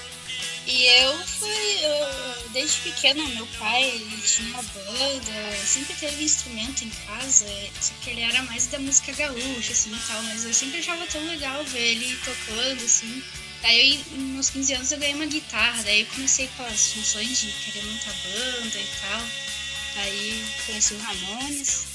E 0.68 0.86
eu 1.02 1.26
fui, 1.26 1.80
eu- 1.84 2.50
desde 2.52 2.78
pequena, 2.82 3.26
meu 3.30 3.48
pai 3.58 3.84
ele 3.90 4.22
tinha 4.22 4.50
uma 4.50 4.62
banda, 4.62 5.58
sempre 5.66 5.96
teve 5.96 6.24
instrumento 6.24 6.84
em 6.84 6.90
casa, 7.08 7.46
só 7.82 7.92
que 8.04 8.12
ele 8.12 8.22
era 8.22 8.44
mais 8.44 8.68
da 8.68 8.78
música 8.78 9.12
gaúcha, 9.14 9.72
assim 9.72 9.92
e 9.92 10.00
tal, 10.08 10.22
mas 10.24 10.44
eu 10.44 10.54
sempre 10.54 10.78
achava 10.80 11.08
tão 11.08 11.26
legal 11.26 11.64
ver 11.66 11.80
ele 11.96 12.16
tocando, 12.24 12.86
assim. 12.86 13.24
Daí, 13.64 13.98
nos 14.12 14.30
meus 14.34 14.50
15 14.52 14.74
anos, 14.76 14.92
eu 14.92 15.00
ganhei 15.00 15.16
uma 15.16 15.26
guitarra, 15.26 15.82
daí 15.84 16.02
eu 16.02 16.08
comecei 16.08 16.48
com 16.56 16.64
as 16.66 16.94
funções 16.94 17.40
de 17.42 17.52
querer 17.52 17.84
montar 17.86 18.14
banda 18.14 18.78
e 18.80 18.88
tal. 19.02 19.22
Aí 20.04 20.46
conheci 20.68 20.94
o 20.94 21.00
Ramones. 21.00 21.88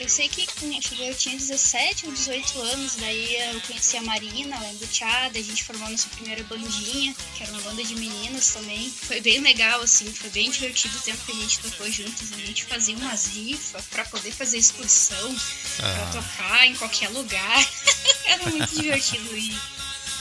Eu 0.00 0.08
sei 0.08 0.28
que 0.28 0.46
quando 0.58 0.74
eu 0.74 1.14
tinha 1.14 1.36
17 1.36 2.06
ou 2.06 2.12
18 2.12 2.60
anos, 2.60 2.96
daí 2.96 3.36
eu 3.52 3.60
conheci 3.60 3.96
a 3.96 4.02
Marina, 4.02 4.56
ela 4.56 4.68
embuteada, 4.70 5.38
a 5.38 5.42
gente 5.42 5.62
formou 5.62 5.88
nossa 5.88 6.08
primeira 6.08 6.42
bandinha, 6.44 7.14
que 7.36 7.42
era 7.44 7.52
uma 7.52 7.60
banda 7.62 7.84
de 7.84 7.94
meninas 7.94 8.48
também. 8.48 8.90
Foi 8.90 9.20
bem 9.20 9.40
legal, 9.40 9.80
assim, 9.80 10.12
foi 10.12 10.30
bem 10.30 10.50
divertido 10.50 10.96
o 10.98 11.00
tempo 11.02 11.24
que 11.24 11.32
a 11.32 11.34
gente 11.36 11.58
tocou 11.60 11.90
juntos. 11.90 12.32
A 12.32 12.38
gente 12.38 12.64
fazia 12.64 12.96
umas 12.96 13.26
rifas 13.26 13.84
pra 13.86 14.04
poder 14.06 14.32
fazer 14.32 14.58
excursão, 14.58 15.36
pra 15.76 15.88
Ah, 15.88 16.10
tocar 16.12 16.66
em 16.66 16.74
qualquer 16.74 17.08
lugar. 17.10 17.68
era 18.24 18.46
muito 18.50 18.74
divertido 18.74 19.36
e 19.36 19.56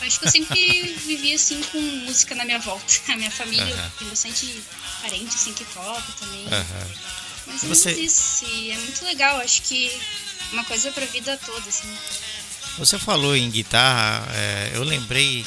acho 0.01 0.19
que 0.19 0.25
eu 0.27 0.31
sempre 0.31 0.93
vivi 1.05 1.33
assim 1.33 1.61
com 1.63 1.79
música 1.79 2.35
na 2.35 2.45
minha 2.45 2.59
volta. 2.59 2.85
A 3.07 3.15
minha 3.15 3.31
família 3.31 3.73
Aham. 3.73 3.91
tem 3.97 4.07
bastante 4.09 4.61
parente 5.01 5.35
assim 5.35 5.53
que 5.53 5.63
toca 5.65 6.11
também. 6.19 6.45
Mas 7.51 7.63
é 7.63 7.67
Você- 7.67 7.89
muito 7.91 8.01
isso, 8.03 8.45
e 8.45 8.71
é 8.71 8.77
muito 8.77 9.03
legal, 9.05 9.37
acho 9.39 9.61
que 9.63 9.91
uma 10.53 10.63
coisa 10.63 10.91
pra 10.91 11.05
vida 11.05 11.37
toda, 11.45 11.67
assim. 11.69 11.87
Você 12.77 12.97
falou 12.97 13.35
em 13.35 13.49
guitarra, 13.49 14.25
é, 14.33 14.71
eu 14.73 14.83
lembrei. 14.83 15.45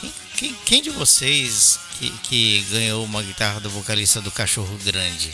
Quem, 0.00 0.12
quem- 0.36 0.54
quem 0.64 0.82
de 0.82 0.90
vocês 0.90 1.78
que, 1.98 2.10
que 2.24 2.60
ganhou 2.70 3.04
uma 3.04 3.22
guitarra 3.22 3.60
do 3.60 3.70
vocalista 3.70 4.20
do 4.20 4.30
Cachorro 4.30 4.76
Grande? 4.84 5.32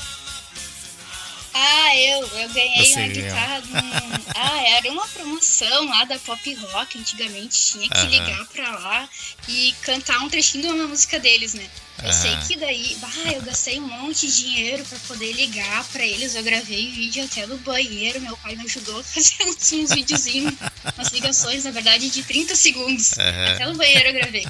Ah, 1.58 1.96
eu, 1.96 2.26
eu 2.26 2.48
ganhei 2.50 2.84
Você 2.84 3.00
uma 3.00 3.08
guitarra 3.08 3.60
num... 3.60 4.16
Ah, 4.38 4.62
era 4.68 4.92
uma 4.92 5.08
promoção 5.08 5.88
lá 5.88 6.04
da 6.04 6.18
Pop 6.18 6.54
Rock, 6.54 6.98
antigamente 6.98 7.58
tinha 7.72 7.88
que 7.88 7.96
Aham. 7.96 8.08
ligar 8.08 8.44
pra 8.48 8.70
lá 8.78 9.08
e 9.48 9.74
cantar 9.80 10.18
um 10.20 10.28
trechinho 10.28 10.64
de 10.64 10.72
uma 10.74 10.88
música 10.88 11.18
deles, 11.18 11.54
né? 11.54 11.66
Eu 12.04 12.12
sei 12.12 12.32
Aham. 12.32 12.46
que 12.46 12.56
daí, 12.56 12.96
bah, 13.00 13.32
eu 13.32 13.40
gastei 13.40 13.80
um 13.80 13.88
monte 13.88 14.26
de 14.26 14.36
dinheiro 14.36 14.84
pra 14.84 14.98
poder 15.08 15.32
ligar 15.32 15.82
pra 15.84 16.04
eles. 16.04 16.34
Eu 16.34 16.42
gravei 16.42 16.90
vídeo 16.90 17.24
até 17.24 17.46
no 17.46 17.56
banheiro. 17.58 18.20
Meu 18.20 18.36
pai 18.36 18.54
me 18.56 18.64
ajudou 18.64 19.00
a 19.00 19.02
fazer 19.02 19.36
uns, 19.48 19.72
uns 19.72 19.94
videozinhos, 19.94 20.54
umas 20.94 21.08
ligações, 21.08 21.64
na 21.64 21.70
verdade, 21.70 22.10
de 22.10 22.22
30 22.22 22.54
segundos. 22.54 23.18
Aham. 23.18 23.54
Até 23.54 23.66
no 23.66 23.74
banheiro 23.76 24.08
eu 24.10 24.12
gravei. 24.12 24.46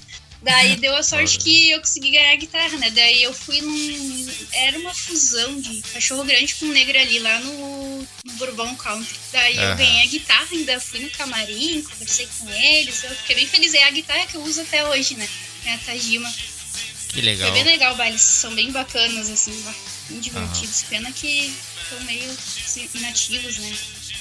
Daí 0.46 0.76
deu 0.76 0.94
a 0.94 1.02
sorte 1.02 1.38
que 1.38 1.70
eu 1.72 1.80
consegui 1.80 2.12
ganhar 2.12 2.32
a 2.32 2.36
guitarra, 2.36 2.78
né? 2.78 2.88
Daí 2.90 3.24
eu 3.24 3.34
fui 3.34 3.60
num. 3.60 4.28
Era 4.52 4.78
uma 4.78 4.94
fusão 4.94 5.60
de 5.60 5.82
cachorro 5.92 6.22
grande 6.22 6.54
com 6.54 6.66
negro 6.66 6.96
ali 6.96 7.18
lá 7.18 7.40
no, 7.40 7.98
no 8.24 8.32
Bourbon 8.34 8.76
Country. 8.76 9.18
Daí 9.32 9.56
eu 9.56 9.62
Aham. 9.62 9.76
ganhei 9.76 10.02
a 10.02 10.06
guitarra, 10.06 10.46
ainda 10.52 10.78
fui 10.78 11.00
no 11.00 11.10
camarim, 11.10 11.82
conversei 11.82 12.28
com 12.38 12.48
eles. 12.48 13.02
Eu 13.02 13.10
fiquei 13.16 13.34
bem 13.34 13.46
feliz. 13.48 13.74
É 13.74 13.82
a 13.82 13.90
guitarra 13.90 14.24
que 14.26 14.36
eu 14.36 14.42
uso 14.42 14.60
até 14.60 14.86
hoje, 14.88 15.16
né? 15.16 15.28
É 15.64 15.74
a 15.74 15.78
Tajima. 15.78 16.32
Que 17.08 17.20
legal. 17.22 17.50
Foi 17.50 17.64
bem 17.64 17.72
legal 17.72 17.94
o 17.94 17.96
baile, 17.96 18.18
são 18.18 18.54
bem 18.54 18.70
bacanas, 18.70 19.28
assim, 19.28 19.64
bem 20.08 20.20
divertidos. 20.20 20.84
Pena 20.84 21.10
que 21.10 21.52
estão 21.82 22.00
meio 22.04 22.30
assim, 22.30 22.88
inativos, 22.94 23.58
né? 23.58 23.76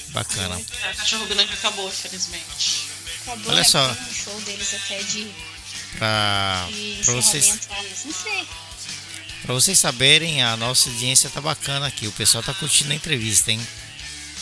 Bacana. 0.08 0.60
É, 0.82 0.92
cachorro 0.94 1.26
grande 1.26 1.52
acabou, 1.52 1.88
infelizmente. 1.88 2.88
Acabou, 3.22 3.52
Olha 3.52 3.58
né? 3.58 3.64
só. 3.64 3.94
Tem 3.94 4.04
um 4.06 4.14
show 4.14 4.40
deles 4.40 4.74
até 4.74 5.02
de, 5.02 5.30
Pra, 5.98 6.68
pra 7.04 7.14
vocês, 7.14 7.44
sei. 8.22 8.46
pra 9.42 9.54
vocês 9.54 9.78
saberem, 9.78 10.42
a 10.42 10.56
nossa 10.56 10.88
audiência 10.90 11.30
tá 11.30 11.40
bacana 11.40 11.86
aqui. 11.86 12.06
O 12.06 12.12
pessoal 12.12 12.42
tá 12.44 12.52
curtindo 12.54 12.92
a 12.92 12.96
entrevista, 12.96 13.50
hein? 13.52 13.66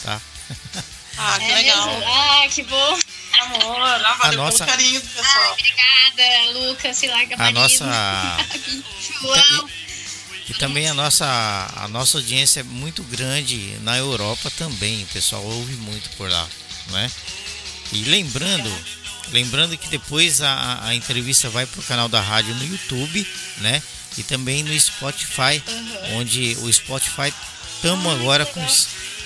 Tá? 0.03 0.21
Ah, 1.17 1.39
que 1.39 1.45
É 1.45 1.55
legal. 1.55 1.87
mesmo? 1.87 2.05
Ah, 2.13 2.49
que 2.49 2.63
bom. 2.65 2.99
Amor, 3.41 3.81
ah, 3.83 4.15
valeu 4.21 4.37
nossa- 4.39 4.65
pelo 4.65 4.77
carinho 4.77 5.01
do 5.01 5.07
pessoal. 5.07 5.53
Obrigada, 5.53 6.51
Lucas, 6.59 6.97
se 6.97 7.07
larga 7.07 7.37
A 7.39 7.51
nossa. 7.53 7.85
João. 9.23 9.71
E 10.49 10.55
também 10.55 10.89
a 10.89 10.95
nossa, 10.95 11.25
a 11.77 11.87
nossa 11.87 12.19
audiência 12.19 12.61
é 12.61 12.63
muito 12.65 13.05
grande 13.05 13.79
na 13.83 13.97
Europa 13.97 14.51
também. 14.59 15.05
O 15.05 15.07
pessoal 15.07 15.41
ouve 15.45 15.75
muito 15.75 16.11
por 16.17 16.29
lá, 16.29 16.49
né? 16.89 17.09
E 17.93 18.03
lembrando, 18.03 18.69
lembrando 19.33 19.77
que 19.77 19.89
depois 19.89 20.41
a, 20.43 20.85
a 20.87 20.95
entrevista 20.95 21.49
vai 21.51 21.67
pro 21.67 21.83
canal 21.83 22.09
da 22.09 22.21
rádio 22.21 22.55
no 22.55 22.65
YouTube, 22.65 23.27
né? 23.59 23.83
E 24.17 24.23
também 24.23 24.63
no 24.63 24.79
Spotify, 24.79 25.63
Uhum. 25.67 26.19
onde 26.19 26.57
o 26.61 26.73
Spotify 26.73 27.33
estamos 27.77 28.13
agora 28.15 28.47
com 28.47 28.61
legal. 28.61 28.77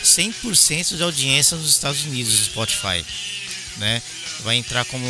100% 0.04 0.96
de 0.96 1.02
audiência 1.02 1.56
nos 1.56 1.68
Estados 1.70 2.04
Unidos, 2.04 2.32
o 2.34 2.44
Spotify, 2.44 3.04
né? 3.76 4.00
Vai 4.40 4.56
entrar 4.56 4.84
como 4.86 5.06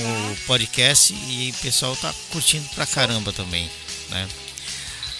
podcast 0.46 1.12
e 1.12 1.54
o 1.56 1.62
pessoal 1.62 1.94
tá 1.96 2.12
curtindo 2.30 2.66
pra 2.70 2.86
caramba 2.86 3.32
também, 3.32 3.70
né? 4.08 4.26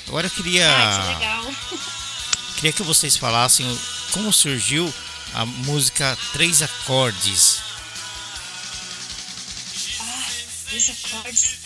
Agora 0.09 0.27
eu 0.27 0.31
queria 0.31 0.67
Ah, 0.69 1.03
que 1.03 1.15
legal. 1.15 1.55
Queria 2.57 2.73
que 2.73 2.83
vocês 2.83 3.17
falassem 3.17 3.65
o- 3.71 3.81
como 4.11 4.33
surgiu 4.33 4.93
a 5.35 5.45
música 5.47 6.17
Três 6.33 6.61
Acordes. 6.63 7.59
Três 10.69 10.91
acordes. 10.91 11.57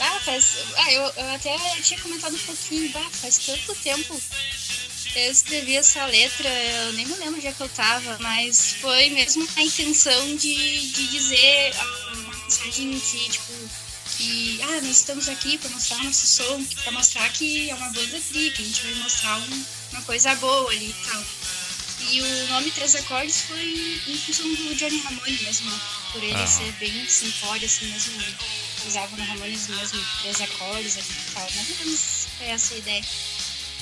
Ah, 0.00 0.20
faz. 0.20 0.44
Ah, 0.76 0.92
eu, 0.92 1.02
eu 1.02 1.34
até 1.34 1.56
tinha 1.82 2.00
comentado 2.00 2.34
um 2.34 2.38
pouquinho, 2.38 2.88
bah, 2.90 3.10
faz 3.20 3.38
tanto 3.38 3.74
tempo. 3.76 4.20
Eu 5.14 5.32
escrevi 5.32 5.74
essa 5.76 6.04
letra, 6.06 6.48
eu 6.48 6.92
nem 6.92 7.06
me 7.06 7.14
lembro 7.14 7.36
onde 7.36 7.46
é 7.46 7.52
que 7.52 7.60
eu 7.60 7.68
tava, 7.70 8.18
mas 8.20 8.74
foi 8.80 9.10
mesmo 9.10 9.46
a 9.56 9.62
intenção 9.62 10.36
de, 10.36 10.92
de 10.92 11.08
dizer 11.08 11.72
uma 12.12 12.34
mensagem 12.44 13.00
que, 13.00 13.28
tipo, 13.30 13.52
que 14.16 14.60
ah, 14.62 14.80
nós 14.82 14.96
estamos 14.98 15.28
aqui 15.28 15.58
para 15.58 15.70
mostrar 15.70 16.04
nosso 16.04 16.26
som, 16.26 16.62
para 16.82 16.92
mostrar 16.92 17.28
que 17.32 17.68
é 17.70 17.74
uma 17.74 17.88
banda 17.90 18.20
tri, 18.28 18.50
que 18.52 18.62
a 18.62 18.64
gente 18.64 18.82
vai 18.82 18.94
mostrar 18.96 19.38
um- 19.38 19.64
uma 19.92 20.02
coisa 20.02 20.34
boa 20.36 20.70
ali 20.70 20.90
e 20.90 21.10
tal. 21.10 21.24
E 22.00 22.20
o 22.22 22.46
nome 22.48 22.70
Três 22.70 22.94
Acordes 22.94 23.42
foi 23.42 24.00
em 24.06 24.16
função 24.18 24.48
do 24.54 24.74
Johnny 24.74 25.00
Ramone 25.00 25.42
mesmo, 25.42 25.70
por 26.12 26.22
ele 26.22 26.32
Aham. 26.34 26.46
ser 26.46 26.72
bem 26.72 27.06
simplório 27.08 27.66
assim 27.66 27.86
mesmo. 27.90 28.22
Usava 28.86 29.16
no 29.16 29.24
Ramones 29.24 29.68
mesmo 29.68 30.00
três 30.22 30.40
acordes 30.40 30.96
ali 30.96 31.06
e 31.06 31.32
tal. 31.34 31.42
Mais 31.54 31.68
ou 31.70 31.76
menos 31.84 32.00
foi 32.38 32.46
essa 32.46 32.74
a 32.74 32.78
ideia 32.78 33.04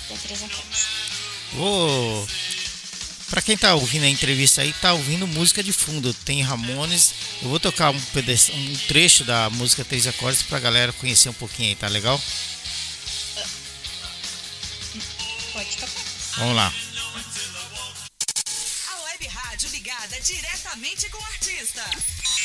da 0.09 0.17
Três 0.17 0.43
Acordes. 0.43 0.87
Vou. 1.53 2.29
Pra 3.29 3.43
quem 3.43 3.57
tá 3.57 3.75
ouvindo 3.75 4.05
a 4.05 4.09
entrevista 4.09 4.63
aí, 4.63 4.73
tá 4.75 4.93
ouvindo 4.95 5.27
música 5.27 5.63
de 5.63 5.73
fundo. 5.73 6.13
Tem 6.15 6.43
Ramones. 6.43 7.13
Eu 7.43 7.49
vou 7.51 7.61
tocar 7.61 7.91
um, 7.91 8.01
pedaço- 8.01 8.53
um 8.53 8.77
trecho 8.89 9.25
da 9.25 9.51
música 9.51 9.85
Três 9.85 10.07
Acordes 10.07 10.43
pra 10.43 10.59
galera 10.59 10.93
conhecer 10.95 11.29
um 11.29 11.33
pouquinho 11.35 11.69
aí, 11.69 11.75
tá 11.77 11.87
legal? 11.89 12.21
Pode 15.53 15.77
tocar. 15.77 16.03
Vamos 16.39 16.57
lá. 16.57 16.73
Diretamente 20.21 21.09
com 21.11 21.19
o 21.19 21.25
artista. 21.27 21.85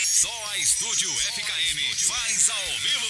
Só 0.05 0.49
a 0.51 0.57
Estúdio 0.57 1.09
FKM 1.13 1.95
faz 2.05 2.49
ao 2.49 2.79
vivo. 2.79 3.07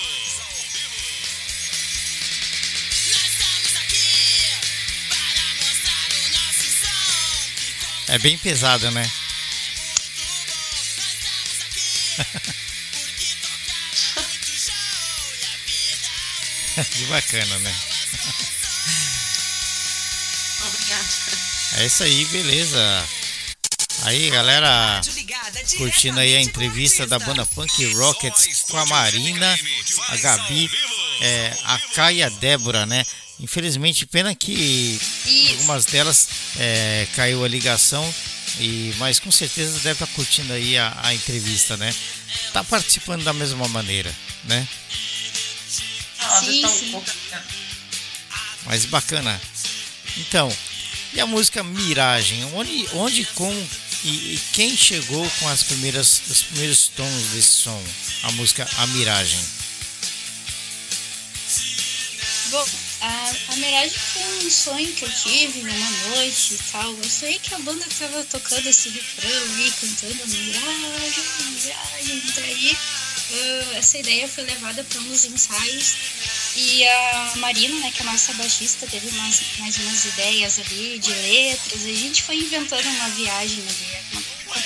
É 8.07 8.19
bem 8.19 8.37
pesada, 8.37 8.91
né? 8.91 9.11
que 16.91 17.05
bacana, 17.05 17.57
né? 17.59 17.75
Obrigada. 20.67 21.41
É 21.73 21.85
isso 21.85 22.03
aí, 22.03 22.25
beleza. 22.25 22.77
Aí, 24.03 24.29
galera, 24.31 25.01
curtindo 25.77 26.19
aí 26.19 26.35
a 26.35 26.41
entrevista 26.41 27.05
da 27.05 27.19
banda 27.19 27.45
Punk 27.45 27.93
Rockets 27.93 28.63
com 28.69 28.77
a 28.77 28.85
Marina, 28.85 29.59
a 30.09 30.17
Gabi, 30.17 30.69
é, 31.21 31.53
a 31.63 31.77
Kai 31.93 32.15
e 32.17 32.23
a 32.23 32.29
Débora, 32.29 32.85
né? 32.85 33.05
Infelizmente, 33.39 34.05
pena 34.05 34.33
que 34.35 34.99
algumas 35.51 35.85
delas 35.85 36.27
é, 36.57 37.07
caiu 37.15 37.43
a 37.43 37.47
ligação, 37.47 38.03
e 38.59 38.93
mas 38.97 39.19
com 39.19 39.31
certeza 39.31 39.79
deve 39.79 40.03
estar 40.03 40.07
curtindo 40.07 40.51
aí 40.53 40.77
a, 40.77 40.97
a 41.03 41.13
entrevista, 41.13 41.77
né? 41.77 41.93
Tá 42.53 42.63
participando 42.63 43.23
da 43.23 43.33
mesma 43.33 43.67
maneira, 43.67 44.13
né? 44.45 44.67
Sim, 46.39 46.67
sim. 46.67 47.03
Mas 48.65 48.85
bacana. 48.85 49.39
Então, 50.17 50.51
e 51.13 51.19
a 51.19 51.25
música 51.25 51.63
Miragem? 51.63 52.45
Onde, 52.53 52.87
onde 52.93 53.25
com 53.25 53.67
e, 54.03 54.33
e 54.33 54.41
quem 54.53 54.75
chegou 54.75 55.29
com 55.39 55.47
as 55.47 55.63
primeiras, 55.63 56.21
os 56.29 56.43
primeiros 56.43 56.87
tons 56.95 57.23
desse 57.33 57.63
som? 57.63 57.83
A 58.23 58.31
música 58.31 58.67
A 58.77 58.87
Miragem. 58.87 59.39
Bom, 62.49 62.67
a, 63.01 63.33
a 63.49 63.55
Mirage 63.55 63.97
foi 63.97 64.45
um 64.45 64.49
sonho 64.49 64.93
que 64.93 65.05
eu 65.05 65.11
tive 65.11 65.61
numa 65.61 66.15
noite 66.15 66.55
e 66.55 66.57
tal. 66.71 66.91
Eu 66.91 67.09
sonhei 67.09 67.39
que 67.39 67.53
a 67.53 67.59
banda 67.59 67.85
tava 67.97 68.23
tocando 68.25 68.67
esse 68.67 68.89
refrão 68.89 69.59
e 69.59 69.71
cantando 69.71 70.27
Mirage, 70.27 71.21
Mirage. 71.51 72.33
Daí 72.35 72.77
uh, 73.31 73.75
essa 73.77 73.97
ideia 73.97 74.27
foi 74.27 74.43
levada 74.43 74.83
para 74.83 74.99
uns 74.99 75.25
ensaios 75.25 75.95
e 76.55 76.85
a 76.85 77.33
Marina, 77.37 77.79
né, 77.79 77.91
que 77.91 78.03
é 78.03 78.05
a 78.05 78.11
nossa 78.11 78.33
baixista, 78.33 78.85
teve 78.85 79.09
mais, 79.11 79.41
mais 79.57 79.77
umas 79.77 80.05
ideias 80.05 80.59
ali 80.59 80.99
de 80.99 81.13
letras. 81.13 81.85
A 81.85 81.93
gente 81.93 82.23
foi 82.23 82.35
inventando 82.35 82.85
uma 82.85 83.09
viagem 83.11 83.63
ali, 83.63 83.90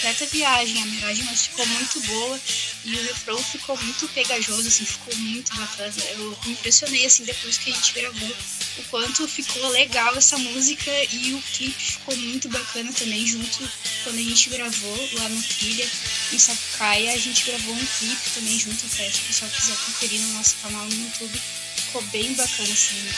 completa 0.06 0.26
viagem. 0.28 0.82
A 0.82 0.86
miragem 0.86 1.26
mas 1.26 1.48
ficou 1.48 1.66
muito 1.66 2.00
boa 2.02 2.40
e 2.86 2.96
o 2.96 3.04
refrão 3.04 3.38
ficou 3.44 3.76
muito 3.78 4.08
pegajoso, 4.10 4.68
assim, 4.68 4.86
ficou 4.86 5.16
muito 5.18 5.56
bacana. 5.56 5.94
Eu 6.12 6.38
me 6.46 6.52
impressionei, 6.52 7.06
assim, 7.06 7.24
depois 7.24 7.58
que 7.58 7.72
a 7.72 7.74
gente 7.74 7.94
gravou, 7.94 8.36
o 8.78 8.84
quanto 8.90 9.28
ficou 9.28 9.68
legal 9.70 10.16
essa 10.16 10.38
música 10.38 10.92
e 11.12 11.34
o 11.34 11.42
clipe 11.42 11.84
ficou 11.84 12.16
muito 12.18 12.48
bacana 12.50 12.92
também, 12.94 13.26
junto 13.26 13.70
quando 14.04 14.20
a 14.20 14.22
gente 14.22 14.50
gravou 14.50 15.10
lá 15.14 15.30
no 15.30 15.42
Trilha, 15.42 15.88
em 16.32 16.38
Sapucaia, 16.38 17.14
a 17.14 17.18
gente 17.18 17.44
gravou 17.46 17.74
um 17.74 17.86
clipe 17.86 18.30
também 18.36 18.60
junto, 18.60 18.86
até 18.86 19.10
se 19.10 19.20
o 19.22 19.24
pessoal 19.24 19.52
quiser 19.52 19.76
conferir 19.86 20.22
no 20.22 20.34
nosso 20.34 20.56
canal 20.62 20.86
no 20.86 20.96
YouTube, 20.96 21.42
ficou 21.78 22.02
bem 22.04 22.34
bacana, 22.34 22.74
assim. 22.74 23.10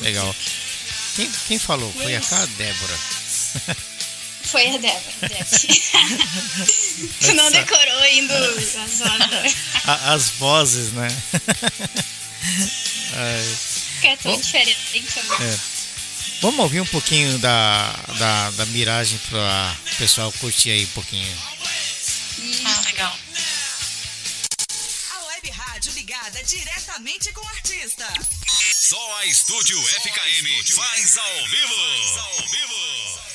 Legal. 0.00 0.34
Quem, 1.16 1.30
quem 1.48 1.58
falou? 1.58 1.92
Foi 1.92 2.14
a 2.14 2.46
Débora. 2.56 2.98
Foi 4.50 4.66
a 4.66 4.78
Débora, 4.78 5.46
tu 7.20 7.34
não 7.38 7.50
decorou 7.50 7.98
ainda 7.98 8.34
as, 9.84 10.04
as 10.04 10.30
vozes, 10.30 10.92
né? 10.92 11.08
é 14.04 14.16
tão 14.16 14.32
Bom, 14.32 14.40
diferente 14.40 15.04
também. 15.14 15.48
É. 15.48 15.58
Vamos 16.40 16.60
ouvir 16.60 16.80
um 16.80 16.86
pouquinho 16.86 17.38
da, 17.40 17.92
da, 18.18 18.50
da 18.52 18.64
miragem 18.66 19.18
para 19.28 19.76
o 19.92 19.96
pessoal 19.96 20.32
curtir 20.32 20.70
aí 20.70 20.84
um 20.84 20.90
pouquinho. 20.90 21.36
Ah, 22.64 22.80
legal. 22.86 23.18
A 25.10 25.18
web 25.26 25.50
rádio 25.50 25.92
ligada 25.92 26.42
diretamente 26.44 27.32
com 27.32 27.44
o 27.44 27.48
artista. 27.48 28.06
Só 28.46 29.18
a 29.18 29.26
Estúdio 29.26 29.78
FKM 29.82 30.64
faz 30.74 31.18
ao 31.18 31.48
vivo. 31.48 31.74
Faz 31.74 32.16
ao 32.16 32.36
vivo. 32.48 33.27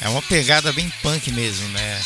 É 0.00 0.08
uma 0.08 0.22
pegada 0.22 0.72
bem 0.72 0.88
punk 1.02 1.30
mesmo, 1.30 1.68
né? 1.68 2.02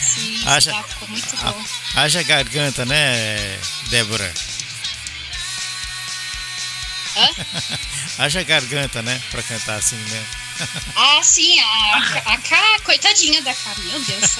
Sim, 0.00 0.42
haja, 0.48 0.72
tá, 0.72 0.82
ficou 0.82 1.08
muito 1.08 1.36
bom. 1.36 1.64
Haja 1.94 2.22
garganta, 2.22 2.84
né, 2.84 3.58
Débora? 3.88 4.32
Hã? 7.16 7.28
haja 8.24 8.42
garganta, 8.42 9.02
né? 9.02 9.20
Pra 9.30 9.42
cantar 9.42 9.76
assim, 9.76 9.96
né? 9.96 10.24
Ah, 10.94 11.22
sim, 11.22 11.58
a, 11.58 11.96
a 12.34 12.36
K, 12.36 12.80
coitadinha 12.84 13.40
da 13.40 13.54
K, 13.54 13.74
meu 13.78 13.98
Deus. 14.00 14.30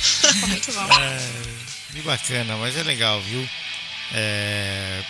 Ficou 0.00 0.48
muito 0.48 0.72
bom. 0.72 0.88
É, 1.00 1.92
que 1.92 2.00
bacana, 2.00 2.56
mas 2.56 2.74
é 2.76 2.82
legal, 2.82 3.20
viu? 3.20 3.46
É, 4.14 5.04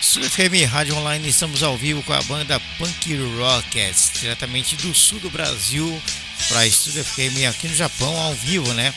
Sul 0.00 0.22
FM 0.22 0.66
Rádio 0.66 0.96
Online, 0.96 1.28
estamos 1.28 1.62
ao 1.62 1.76
vivo 1.76 2.02
com 2.02 2.14
a 2.14 2.22
banda 2.22 2.58
Punk 2.78 3.14
Rockets, 3.36 4.12
diretamente 4.18 4.74
do 4.76 4.94
sul 4.94 5.20
do 5.20 5.28
Brasil 5.28 6.02
para 6.48 6.66
Estúdio 6.66 7.04
FM 7.04 7.44
aqui 7.48 7.68
no 7.68 7.76
Japão, 7.76 8.16
ao 8.18 8.32
vivo, 8.34 8.72
né? 8.72 8.94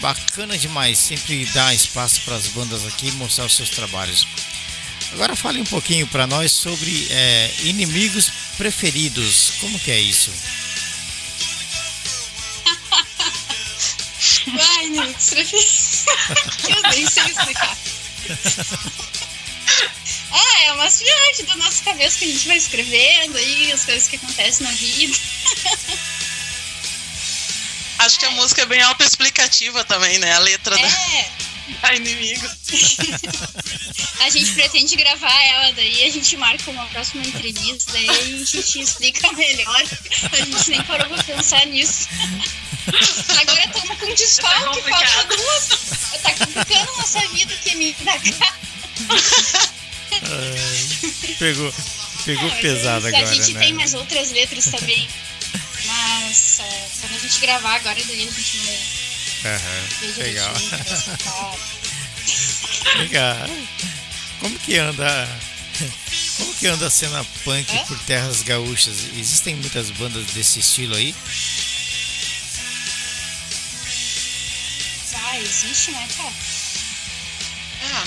Bacana 0.00 0.56
demais, 0.56 0.96
sempre 0.96 1.44
dá 1.46 1.74
espaço 1.74 2.20
para 2.20 2.36
as 2.36 2.46
bandas 2.46 2.86
aqui 2.86 3.10
mostrar 3.12 3.46
os 3.46 3.56
seus 3.56 3.70
trabalhos. 3.70 4.28
Agora 5.12 5.34
fale 5.34 5.60
um 5.60 5.66
pouquinho 5.66 6.06
para 6.06 6.24
nós 6.24 6.52
sobre 6.52 7.08
é, 7.10 7.50
inimigos 7.64 8.30
preferidos, 8.56 9.54
como 9.60 9.76
que 9.80 9.90
é 9.90 9.98
isso? 9.98 10.30
Ai, 14.78 14.86
inimigos 14.86 15.30
preferidos. 15.30 16.04
Eu 16.68 16.90
nem 16.90 17.06
sei 17.08 17.24
explicar. 17.24 17.76
Ah, 20.32 20.62
é 20.62 20.72
umas 20.74 21.00
viagens 21.00 21.48
da 21.48 21.56
nossa 21.56 21.82
cabeça 21.82 22.18
que 22.18 22.24
a 22.24 22.28
gente 22.28 22.46
vai 22.46 22.56
escrevendo 22.56 23.36
aí, 23.36 23.72
as 23.72 23.84
coisas 23.84 24.06
que 24.06 24.14
acontecem 24.14 24.64
na 24.64 24.72
vida. 24.72 25.18
Acho 27.98 28.18
que 28.18 28.26
a 28.26 28.30
música 28.30 28.62
é 28.62 28.66
bem 28.66 28.80
autoexplicativa 28.80 29.84
também, 29.84 30.18
né? 30.18 30.32
A 30.32 30.38
letra 30.38 30.78
é. 30.78 30.82
da, 31.82 31.88
da 31.88 31.94
inimigo. 31.96 32.46
a 34.20 34.30
gente 34.30 34.52
pretende 34.52 34.96
gravar 34.96 35.42
ela, 35.46 35.72
daí 35.72 36.04
a 36.04 36.10
gente 36.10 36.36
marca 36.36 36.70
uma 36.70 36.86
próxima 36.86 37.24
entrevista, 37.24 37.92
daí 37.92 38.08
a 38.08 38.24
gente 38.24 38.62
te 38.62 38.80
explica 38.80 39.32
melhor. 39.32 39.82
A 40.32 40.36
gente 40.36 40.70
nem 40.70 40.82
parou 40.84 41.08
pra 41.08 41.22
pensar 41.24 41.66
nisso. 41.66 42.08
Agora 43.40 43.64
estamos 43.64 43.98
com 43.98 44.14
desfalque, 44.14 44.82
tá 44.82 44.98
falta 44.98 45.36
duas. 45.36 45.68
Tá 46.22 46.34
complicando 46.34 46.96
nossa 46.96 47.20
vida 47.28 47.54
que 47.56 47.74
me 47.76 47.92
dá 47.92 48.18
cara 48.18 48.49
pegou 51.38 51.72
pegou 52.24 52.48
é, 52.48 52.60
pesado 52.60 53.06
agora. 53.06 53.28
A 53.28 53.34
gente 53.34 53.52
né? 53.54 53.60
tem 53.60 53.72
mais 53.72 53.94
outras 53.94 54.30
letras 54.30 54.66
também. 54.66 55.08
Mas 55.86 56.60
é, 56.60 56.88
quando 57.00 57.16
a 57.16 57.18
gente 57.18 57.40
gravar 57.40 57.76
agora, 57.76 57.98
daí 58.04 58.28
a 58.28 58.30
gente 58.30 58.58
vai. 58.58 58.78
Uhum, 59.52 60.16
legal. 60.18 60.54
legal. 62.98 63.48
Como 64.40 64.58
que 64.58 64.76
anda. 64.76 65.40
Como 66.36 66.54
que 66.54 66.66
anda 66.66 66.86
a 66.86 66.90
cena 66.90 67.24
punk 67.44 67.74
Hã? 67.74 67.84
por 67.86 67.98
terras 68.00 68.42
gaúchas? 68.42 68.96
Existem 69.16 69.56
muitas 69.56 69.90
bandas 69.90 70.26
desse 70.26 70.60
estilo 70.60 70.94
aí? 70.94 71.14
Ah, 75.14 75.38
existe, 75.38 75.92
né, 75.92 76.06
cara? 76.16 76.32
Ah. 77.82 78.04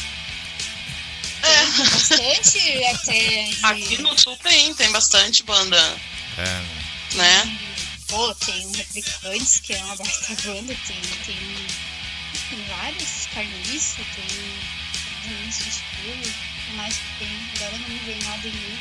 bastante 1.84 2.84
até. 2.84 3.44
De... 3.44 3.58
Aqui 3.62 3.98
no 4.02 4.18
sul 4.18 4.36
tem, 4.38 4.74
tem 4.74 4.90
bastante 4.92 5.42
banda. 5.42 5.78
É. 6.38 7.16
Né? 7.16 7.58
Pô, 8.08 8.34
tem 8.34 8.66
um 8.66 8.72
Replicantes, 8.72 9.60
que 9.60 9.72
é 9.72 9.78
uma 9.84 9.96
baita 9.96 10.34
banda, 10.44 10.76
tem, 10.86 11.00
tem, 11.24 11.66
tem 12.48 12.64
vários, 12.68 13.26
Carniça, 13.34 14.00
tem 14.14 15.34
início 15.34 15.64
de 15.64 15.70
estilo, 15.70 16.34
mais 16.76 16.94
que 16.94 17.18
tem, 17.18 17.50
agora 17.56 17.78
não 17.78 17.88
me 17.88 17.98
vem 18.00 18.18
nada 18.22 18.46
em 18.46 18.52
mim. 18.52 18.78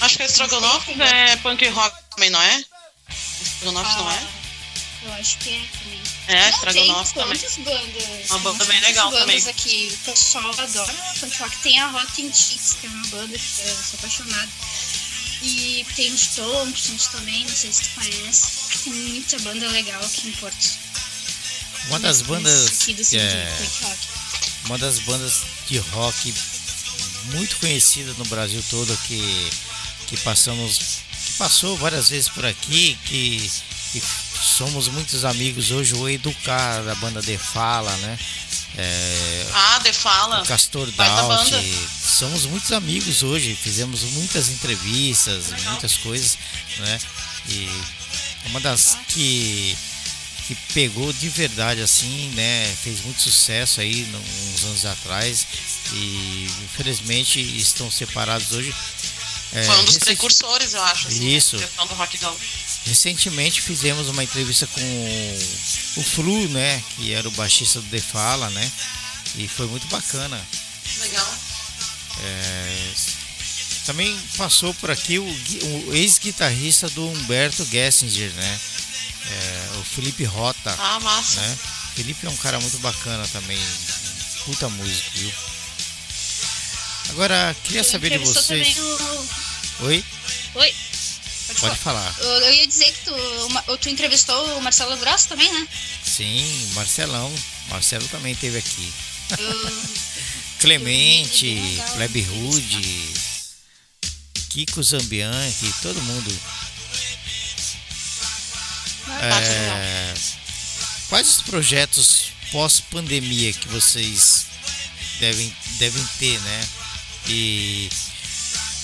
Acho 0.00 0.16
que 0.16 0.22
a 0.22 0.26
Strogonoff 0.26 1.00
é 1.00 1.36
punk 1.36 1.66
rock 1.68 1.96
também, 2.10 2.30
não 2.30 2.40
é? 2.40 2.64
Strogonoff 3.10 3.90
ah, 3.90 3.96
não 3.98 4.10
é? 4.10 4.43
Eu 5.04 5.12
acho 5.12 5.38
que 5.38 5.50
é 5.50 5.60
também. 5.78 6.02
É, 6.28 6.50
Strogonoff 6.50 7.14
também. 7.14 7.38
Quantas 7.38 7.56
bandas? 7.58 8.30
Uma 8.30 8.38
banda 8.38 8.64
bem 8.64 8.80
legal 8.80 9.10
também. 9.10 9.48
aqui. 9.48 9.90
O 9.92 10.04
pessoal 10.04 10.50
adora 10.58 10.94
punk 11.20 11.38
rock. 11.38 11.56
Tem 11.58 11.78
a 11.78 11.88
Rotten 11.88 12.32
Chicks, 12.32 12.76
que 12.80 12.86
é 12.86 12.90
uma 12.90 13.06
banda 13.08 13.38
que 13.38 13.60
eu 13.60 13.76
sou 13.76 13.98
apaixonada. 13.98 14.48
E 15.42 15.86
tem 15.94 16.10
os 16.10 16.28
Thompsons 16.28 17.06
também, 17.08 17.44
não 17.44 17.54
sei 17.54 17.70
se 17.70 17.82
tu 17.82 17.88
conhece. 17.96 18.82
Tem 18.84 18.92
muita 18.94 19.38
banda 19.40 19.68
legal 19.68 20.02
aqui 20.02 20.28
em 20.28 20.32
Porto. 20.32 20.68
Uma 21.88 22.00
das 22.00 22.22
bandas. 22.22 22.80
Aqui 22.80 22.94
do 22.94 23.02
é... 23.12 23.52
Uma 24.64 24.78
das 24.78 25.00
bandas 25.00 25.42
de 25.68 25.76
rock 25.76 26.34
muito 27.24 27.56
conhecida 27.58 28.14
no 28.14 28.24
Brasil 28.24 28.64
todo 28.70 28.96
que, 29.06 29.50
que 30.06 30.16
passamos. 30.18 30.78
Que 30.78 31.32
passou 31.32 31.76
várias 31.76 32.08
vezes 32.08 32.28
por 32.30 32.44
aqui, 32.46 32.98
que, 33.04 33.50
que 33.92 34.02
somos 34.44 34.88
muitos 34.88 35.24
amigos 35.24 35.70
hoje, 35.70 35.94
o 35.94 36.08
Educar 36.08 36.82
da 36.82 36.94
banda 36.96 37.20
De 37.20 37.36
Fala, 37.38 37.94
né? 37.98 38.18
É, 38.76 39.46
ah, 39.52 39.78
De 39.78 39.92
Fala. 39.92 40.42
O 40.42 40.46
Castor 40.46 40.90
Daut. 40.90 41.50
Somos 42.02 42.44
muitos 42.46 42.72
amigos 42.72 43.22
hoje, 43.22 43.54
fizemos 43.54 44.02
muitas 44.02 44.48
entrevistas, 44.48 45.46
muitas 45.66 45.96
coisas, 45.98 46.38
né? 46.78 46.98
E 47.48 47.68
uma 48.46 48.60
das 48.60 48.98
que 49.08 49.76
que 50.46 50.54
pegou 50.74 51.10
de 51.10 51.28
verdade 51.30 51.80
assim, 51.80 52.28
né? 52.34 52.76
Fez 52.82 53.00
muito 53.00 53.22
sucesso 53.22 53.80
aí 53.80 54.06
uns 54.54 54.64
anos 54.64 54.84
atrás 54.84 55.46
e 55.92 56.46
infelizmente 56.64 57.40
estão 57.40 57.90
separados 57.90 58.52
hoje. 58.52 58.74
É, 59.54 59.64
Foi 59.64 59.78
um 59.78 59.84
dos 59.84 59.98
precursores, 59.98 60.74
eu 60.74 60.82
acho. 60.82 61.08
Assim, 61.08 61.28
Isso. 61.28 61.56
Né? 61.56 61.68
do 61.88 61.94
rock 61.94 62.18
Recentemente 62.86 63.60
fizemos 63.62 64.08
uma 64.08 64.22
entrevista 64.22 64.66
com 64.66 65.38
o 65.96 66.02
Flu, 66.02 66.48
né? 66.48 66.82
Que 66.96 67.12
era 67.14 67.26
o 67.26 67.30
baixista 67.32 67.80
do 67.80 67.88
The 67.88 68.00
Fala, 68.00 68.50
né? 68.50 68.72
E 69.36 69.48
foi 69.48 69.66
muito 69.66 69.86
bacana. 69.88 70.40
Legal. 71.00 71.34
É, 72.22 72.92
também 73.86 74.16
passou 74.36 74.72
por 74.74 74.90
aqui 74.90 75.18
o, 75.18 75.24
o 75.24 75.94
ex-guitarrista 75.94 76.88
do 76.90 77.08
Humberto 77.08 77.64
Gessinger, 77.64 78.30
né? 78.32 78.60
É, 79.30 79.78
o 79.78 79.82
Felipe 79.84 80.24
Rota, 80.24 80.76
Ah, 80.78 81.00
massa. 81.00 81.40
né? 81.40 81.58
Felipe 81.96 82.26
é 82.26 82.30
um 82.30 82.36
cara 82.36 82.60
muito 82.60 82.78
bacana 82.78 83.26
também, 83.28 83.58
puta 84.44 84.68
músico, 84.68 85.10
viu? 85.14 85.32
Agora, 87.10 87.54
queria 87.64 87.84
saber 87.84 88.10
de 88.10 88.18
vocês. 88.18 88.74
também 88.74 88.80
o- 88.80 89.28
Oi? 89.86 90.04
Oi? 90.54 90.74
Pode, 91.60 91.60
Pode 91.60 91.78
falar. 91.78 92.12
falar. 92.12 92.28
Eu, 92.42 92.52
ia 92.54 92.66
dizer 92.66 92.92
que 92.92 93.04
tu, 93.04 93.76
tu 93.78 93.88
entrevistou 93.88 94.58
o 94.58 94.62
Marcelo 94.62 94.96
Grosso 94.98 95.28
também, 95.28 95.50
né? 95.52 95.66
Sim, 96.04 96.70
Marcelão. 96.74 97.32
Marcelo 97.68 98.06
também 98.08 98.34
teve 98.34 98.58
aqui. 98.58 98.92
Eu- 99.38 99.84
Clemente. 100.60 101.82
Plebe 101.94 102.22
Rude, 102.22 103.14
Kiko 104.50 104.82
Zambianchi, 104.82 105.74
todo 105.82 106.00
mundo. 106.02 106.40
É, 109.20 110.14
quais 111.08 111.28
os 111.28 111.42
projetos 111.42 112.32
pós-pandemia 112.50 113.52
que 113.52 113.68
vocês 113.68 114.46
devem, 115.20 115.54
devem 115.78 116.04
ter, 116.18 116.40
né? 116.40 116.68
E 117.28 117.88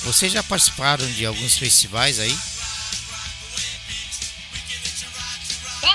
vocês 0.04 0.32
já 0.32 0.42
participaram 0.42 1.10
de 1.12 1.24
alguns 1.26 1.56
festivais 1.56 2.18
aí? 2.18 2.36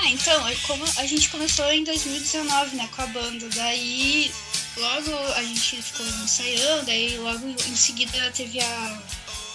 Ah, 0.06 0.10
então, 0.12 0.48
eu- 0.48 0.56
como 0.68 0.84
a 0.98 1.04
gente 1.04 1.28
começou 1.30 1.64
em 1.72 1.82
2019, 1.82 2.76
né, 2.76 2.88
com 2.94 3.02
a 3.02 3.06
banda. 3.08 3.48
Daí, 3.56 4.30
logo 4.76 5.16
a 5.34 5.42
gente 5.42 5.82
ficou 5.82 6.06
ensaiando, 6.06 6.88
aí 6.88 7.18
logo 7.18 7.44
em 7.48 7.74
seguida 7.74 8.30
teve 8.30 8.60
a, 8.60 8.98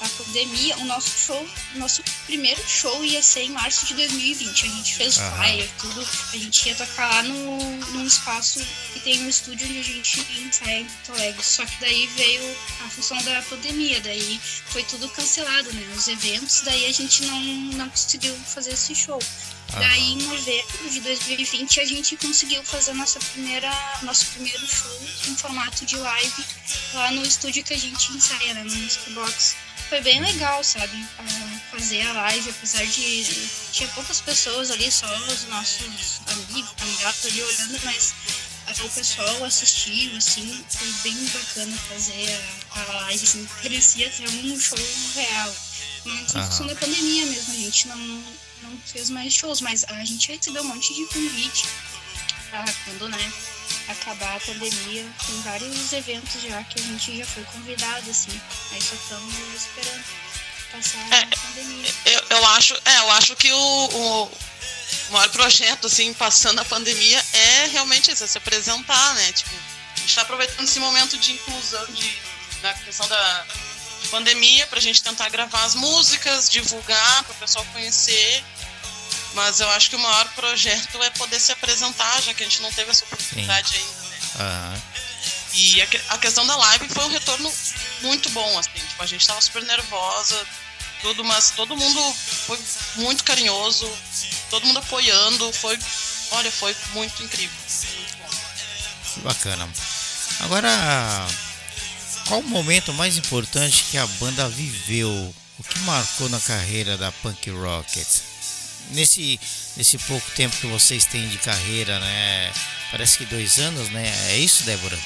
a 0.02 0.10
pandemia. 0.10 0.78
O 0.78 0.86
nosso 0.86 1.12
show, 1.12 1.50
o 1.76 1.80
nosso 1.80 2.04
primeiro 2.26 2.62
show 2.68 3.04
ia 3.06 3.22
ser 3.22 3.44
em 3.44 3.52
março 3.52 3.86
de 3.86 3.94
2020. 3.94 4.66
A 4.66 4.70
gente 4.70 4.96
fez 4.96 5.18
Aham. 5.20 5.38
flyer, 5.38 5.70
tudo. 5.80 6.08
A 6.34 6.38
gente 6.38 6.68
ia 6.68 6.76
tocar 6.76 7.10
lá 7.10 7.24
no, 7.24 7.58
num 7.92 8.06
espaço 8.06 8.60
que 8.94 9.00
tem 9.00 9.22
um 9.24 9.30
estúdio 9.30 9.68
onde 9.68 9.80
a 9.80 9.84
gente 9.84 10.20
ensaia 10.42 10.80
em 10.80 10.86
Porto 10.86 11.14
Alegre. 11.14 11.44
Só 11.44 11.66
que 11.66 11.80
daí 11.80 12.08
veio 12.08 12.58
a 12.86 12.90
função 12.90 13.18
da 13.24 13.42
pandemia, 13.44 14.00
daí 14.02 14.40
foi 14.68 14.84
tudo 14.84 15.08
cancelado, 15.10 15.72
né, 15.74 15.94
os 15.96 16.08
eventos. 16.08 16.62
Daí 16.62 16.86
a 16.86 16.92
gente 16.92 17.24
não, 17.26 17.40
não 17.78 17.90
conseguiu 17.90 18.36
fazer 18.46 18.74
esse 18.74 18.96
show. 18.96 19.20
Daí, 19.74 20.14
em 20.14 20.24
novembro 20.24 20.90
de 20.90 21.00
2020, 21.00 21.80
a 21.80 21.86
gente 21.86 22.18
conseguiu 22.18 22.62
fazer 22.64 22.94
nossa 22.94 23.20
primeira, 23.20 23.72
nosso 24.02 24.26
primeiro 24.28 24.68
show 24.68 25.00
em 25.30 25.36
formato 25.38 25.86
de 25.86 25.96
live 25.96 26.46
lá 26.94 27.12
no 27.12 27.24
estúdio 27.24 27.64
que 27.64 27.74
a 27.74 27.78
gente 27.78 28.12
ensaia, 28.12 28.54
né, 28.54 28.64
no 28.64 28.76
Music 28.76 29.10
Box. 29.12 29.56
Foi 29.92 30.00
bem 30.00 30.22
legal, 30.22 30.64
sabe? 30.64 31.06
ah, 31.20 31.60
Fazer 31.70 32.02
a 32.04 32.14
live, 32.14 32.50
apesar 32.50 32.86
de. 32.86 33.26
Tinha 33.74 33.90
poucas 33.90 34.22
pessoas 34.22 34.72
ali, 34.72 34.90
só 34.90 35.06
os 35.28 35.44
nossos 35.50 36.22
amigos, 36.28 36.72
familiares 36.78 37.26
ali 37.26 37.44
olhando, 37.44 37.78
mas 37.84 38.14
o 38.86 38.90
pessoal 38.90 39.44
assistiu, 39.44 40.16
assim, 40.16 40.64
foi 40.70 40.88
bem 41.04 41.26
bacana 41.26 41.78
fazer 41.90 42.40
a, 42.72 42.80
a 42.80 42.94
live, 43.02 43.22
assim, 43.22 43.46
parecia 43.62 44.08
até 44.08 44.24
um 44.30 44.58
show 44.58 44.78
real. 45.14 45.54
Mas 46.06 46.36
em 46.36 46.42
função 46.42 46.68
da 46.68 46.76
pandemia 46.76 47.26
mesmo, 47.26 47.54
a 47.54 47.58
gente 47.58 47.88
não, 47.90 48.24
não 48.62 48.78
fez 48.86 49.10
mais 49.10 49.34
shows, 49.34 49.60
mas 49.60 49.84
a 49.90 50.06
gente 50.06 50.32
recebeu 50.32 50.64
um 50.64 50.68
monte 50.68 50.94
de 50.94 51.06
convite 51.08 51.68
quando, 52.86 53.10
né, 53.10 53.34
acabar 53.88 54.36
a 54.36 54.40
pandemia. 54.40 55.06
Tem 55.26 55.42
vários 55.42 55.94
eventos 55.94 56.42
já 56.42 56.64
que 56.64 56.80
a 56.80 56.84
gente 56.84 57.18
já 57.18 57.26
foi 57.26 57.44
convidado, 57.46 58.10
assim. 58.10 58.42
Aí 58.72 58.82
só 58.82 58.96
estamos 58.96 59.36
esperando 59.56 60.04
passar 60.72 61.14
É, 61.14 61.24
a 61.24 61.38
pandemia. 61.38 61.94
Eu, 62.06 62.24
eu 62.30 62.46
acho, 62.48 62.74
é, 62.86 62.98
eu 63.00 63.12
acho 63.12 63.36
que 63.36 63.52
o, 63.52 63.58
o, 63.58 64.24
o 64.26 65.12
maior 65.12 65.30
projeto, 65.30 65.88
assim, 65.88 66.14
passando 66.14 66.60
a 66.60 66.66
pandemia, 66.66 67.24
é 67.34 67.68
realmente 67.68 68.12
isso, 68.12 68.24
é 68.24 68.28
se 68.28 68.38
apresentar, 68.38 69.16
né? 69.16 69.32
Tipo, 69.32 69.52
a 69.96 70.00
gente 70.00 70.16
tá 70.16 70.22
aproveitando 70.22 70.68
esse 70.68 70.80
momento 70.80 71.18
de 71.18 71.34
inclusão 71.34 71.86
de, 71.88 72.18
na 72.62 72.74
questão 72.74 73.08
da 73.08 73.46
pandemia 74.10 74.66
pra 74.68 74.80
gente 74.80 75.02
tentar 75.04 75.30
gravar 75.30 75.64
as 75.64 75.76
músicas, 75.76 76.50
divulgar, 76.50 77.24
para 77.24 77.34
o 77.34 77.36
pessoal 77.36 77.66
conhecer. 77.72 78.44
Mas 79.34 79.60
eu 79.60 79.70
acho 79.72 79.90
que 79.90 79.96
o 79.96 80.00
maior 80.00 80.28
projeto 80.34 81.02
é 81.04 81.10
poder 81.12 81.40
se 81.40 81.52
apresentar, 81.52 82.22
já 82.22 82.34
que 82.34 82.44
a 82.44 82.46
gente 82.46 82.62
não 82.62 82.72
teve 82.72 82.92
essa 82.92 83.06
oportunidade 83.06 83.76
ainda, 83.76 84.02
né? 84.10 84.20
Aham. 84.40 84.82
E 85.54 85.82
a, 85.82 85.88
que- 85.88 86.02
a 86.10 86.18
questão 86.18 86.46
da 86.48 86.56
live 86.56 86.88
foi 86.90 87.06
um 87.06 87.10
retorno 87.10 87.54
muito 88.02 88.30
bom, 88.30 88.58
assim. 88.60 88.70
Tipo, 88.74 89.04
a 89.04 89.06
gente 89.06 89.26
tava 89.28 89.42
super 89.42 89.64
nervosa, 89.64 90.48
tudo, 91.02 91.24
mas 91.24 91.52
todo 91.52 91.76
mundo 91.76 92.14
foi 92.48 92.60
muito 92.96 93.24
carinhoso, 93.24 93.90
todo 94.50 94.66
mundo 94.66 94.80
apoiando, 94.80 95.52
foi. 95.54 95.78
Olha, 96.32 96.52
foi 96.52 96.74
muito 96.94 97.22
incrível. 97.24 97.56
Muito 97.96 98.18
bom. 98.18 98.30
Que 99.14 99.20
bacana. 99.22 99.70
Agora, 100.40 101.28
qual 102.28 102.40
o 102.40 102.44
momento 102.44 102.94
mais 102.94 103.18
importante 103.18 103.84
que 103.92 103.98
a 103.98 104.08
banda 104.08 104.48
viveu? 104.48 105.36
O 105.60 105.64
que 105.64 105.78
marcou 105.80 106.30
na 106.30 106.40
carreira 106.40 106.98
da 106.98 107.12
Punk 107.12 107.50
Rockets? 107.52 108.24
Nesse, 108.92 109.40
nesse 109.78 109.98
pouco 110.00 110.30
tempo 110.32 110.56
que 110.58 110.68
vocês 110.68 111.06
têm 111.06 111.28
de 111.30 111.38
carreira, 111.38 112.00
né? 112.00 112.52
Parece 112.92 113.18
que 113.18 113.26
dois 113.26 113.58
anos, 113.60 113.90
né? 113.90 114.08
É 114.32 114.38
isso, 114.38 114.64
Débora? 114.64 114.98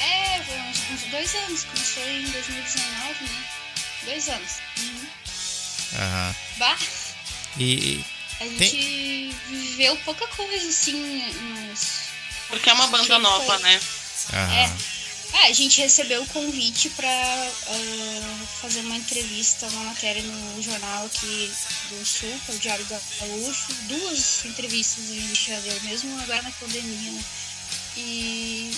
É, 0.00 0.42
foi 0.42 0.58
uns, 0.58 0.78
uns 0.90 1.10
dois 1.10 1.34
anos. 1.34 1.64
Começou 1.64 2.06
em 2.08 2.30
2019, 2.30 3.24
né? 3.24 3.44
Dois 4.04 4.28
anos. 4.28 4.50
Uhum. 4.78 5.06
Aham. 5.98 6.34
Bah, 6.58 6.78
E 7.58 8.04
a 8.40 8.44
gente 8.44 9.34
viveu 9.48 9.96
pouca 9.98 10.26
coisa, 10.28 10.68
assim, 10.68 11.24
mas 11.40 11.88
Porque 12.48 12.68
é 12.68 12.72
uma 12.74 12.88
banda 12.88 13.06
Que 13.06 13.18
nova, 13.18 13.44
foi? 13.58 13.62
né? 13.62 13.80
aham. 14.32 14.76
Ah, 15.36 15.46
a 15.48 15.52
gente 15.52 15.80
recebeu 15.80 16.22
o 16.22 16.26
convite 16.28 16.88
para 16.90 17.50
fazer 18.60 18.80
uma 18.80 18.96
entrevista, 18.96 19.66
uma 19.66 19.84
matéria 19.86 20.22
no 20.22 20.62
jornal 20.62 21.06
aqui 21.06 21.50
do 21.90 22.06
Sul, 22.06 22.32
que 22.46 22.52
é 22.52 22.54
o 22.54 22.58
Diário 22.58 22.86
Gaúcho. 22.86 23.74
Duas 23.88 24.44
entrevistas 24.44 25.10
a 25.10 25.14
gente 25.14 25.50
já 25.50 25.58
deu, 25.58 25.80
mesmo 25.82 26.18
agora 26.20 26.40
na 26.42 26.50
pandemia. 26.52 27.10
né? 27.10 27.24
E. 27.96 28.70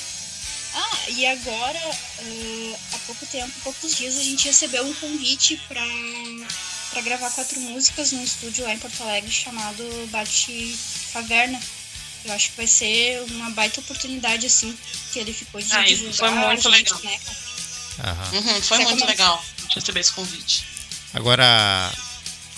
Ah, 0.75 1.11
e 1.11 1.27
agora, 1.27 1.79
ah, 1.79 2.77
há 2.92 2.99
pouco 3.01 3.27
tempo, 3.27 3.53
poucos 3.62 3.95
dias, 3.95 4.16
a 4.19 4.23
gente 4.23 4.47
recebeu 4.47 4.85
um 4.85 4.95
convite 4.95 5.59
para 5.69 5.85
para 6.90 7.03
gravar 7.03 7.31
quatro 7.33 7.61
músicas 7.61 8.12
num 8.12 8.25
estúdio 8.25 8.64
lá 8.64 8.73
em 8.73 8.79
Porto 8.79 9.03
Alegre 9.03 9.31
chamado 9.31 10.09
Bate 10.11 10.79
Caverna. 11.12 11.61
Eu 12.26 12.32
acho 12.32 12.50
que 12.50 12.56
vai 12.56 12.66
ser 12.66 13.22
uma 13.30 13.50
baita 13.50 13.80
oportunidade, 13.80 14.46
assim, 14.46 14.76
que 15.12 15.18
ele 15.20 15.32
ficou 15.32 15.60
de 15.60 15.72
Ah, 15.72 15.88
isso 15.88 16.02
divulgar 16.10 16.16
foi 16.16 16.30
muito 16.46 16.68
a 16.68 16.76
gente, 16.76 16.92
legal. 16.94 17.12
né. 17.12 17.20
Uhum, 18.32 18.62
foi 18.62 18.78
muito 18.84 19.06
legal 19.06 19.44
a 19.70 19.74
receber 19.74 20.00
esse 20.00 20.12
convite. 20.12 20.64
Agora, 21.14 21.92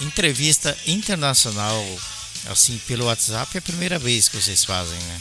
entrevista 0.01 0.77
internacional, 0.87 1.85
assim, 2.51 2.79
pelo 2.87 3.05
WhatsApp, 3.07 3.57
é 3.57 3.59
a 3.59 3.63
primeira 3.63 3.99
vez 3.99 4.29
que 4.29 4.37
vocês 4.37 4.65
fazem, 4.65 4.99
né? 4.99 5.21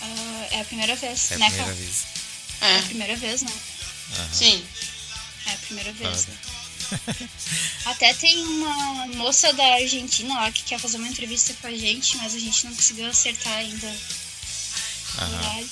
Ah, 0.00 0.46
é 0.52 0.60
a 0.60 0.64
primeira 0.64 0.96
vez, 0.96 1.30
É 1.30 1.34
a 1.34 1.38
né, 1.38 1.46
primeira 1.50 1.74
vez. 1.74 2.04
É 2.60 2.66
a 2.66 2.68
É, 2.78 2.82
primeira 2.82 3.16
vez, 3.16 3.42
né? 3.42 3.52
sim. 4.32 4.64
É 5.46 5.50
a 5.52 5.56
primeira 5.58 5.92
vez. 5.92 6.26
Ah. 6.28 6.30
né? 6.30 6.36
Até 7.86 8.14
tem 8.14 8.44
uma 8.44 9.06
moça 9.08 9.52
da 9.52 9.64
Argentina 9.74 10.34
lá 10.34 10.52
que 10.52 10.62
quer 10.62 10.78
fazer 10.78 10.96
uma 10.96 11.08
entrevista 11.08 11.54
com 11.60 11.66
a 11.66 11.72
gente, 11.72 12.16
mas 12.18 12.34
a 12.34 12.38
gente 12.38 12.64
não 12.64 12.74
conseguiu 12.74 13.06
acertar 13.06 13.52
ainda 13.54 13.94
horário. 15.18 15.70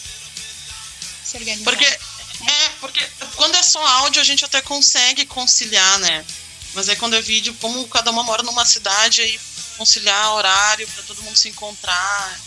Se 1.24 1.36
organizar. 1.36 1.64
Porque, 1.64 1.84
é, 1.84 2.68
porque 2.80 3.06
quando 3.36 3.54
é 3.56 3.62
só 3.62 3.84
áudio 3.86 4.20
a 4.20 4.24
gente 4.24 4.44
até 4.44 4.60
consegue 4.60 5.24
conciliar, 5.26 5.98
né? 6.00 6.24
Mas 6.74 6.88
aí 6.88 6.96
quando 6.96 7.14
é 7.14 7.22
vídeo, 7.22 7.54
como 7.60 7.86
cada 7.88 8.10
uma 8.10 8.22
mora 8.22 8.42
numa 8.42 8.64
cidade, 8.64 9.20
aí 9.20 9.40
conciliar 9.76 10.34
horário 10.34 10.86
pra 10.88 11.02
todo 11.04 11.22
mundo 11.22 11.36
se 11.36 11.48
encontrar 11.48 12.40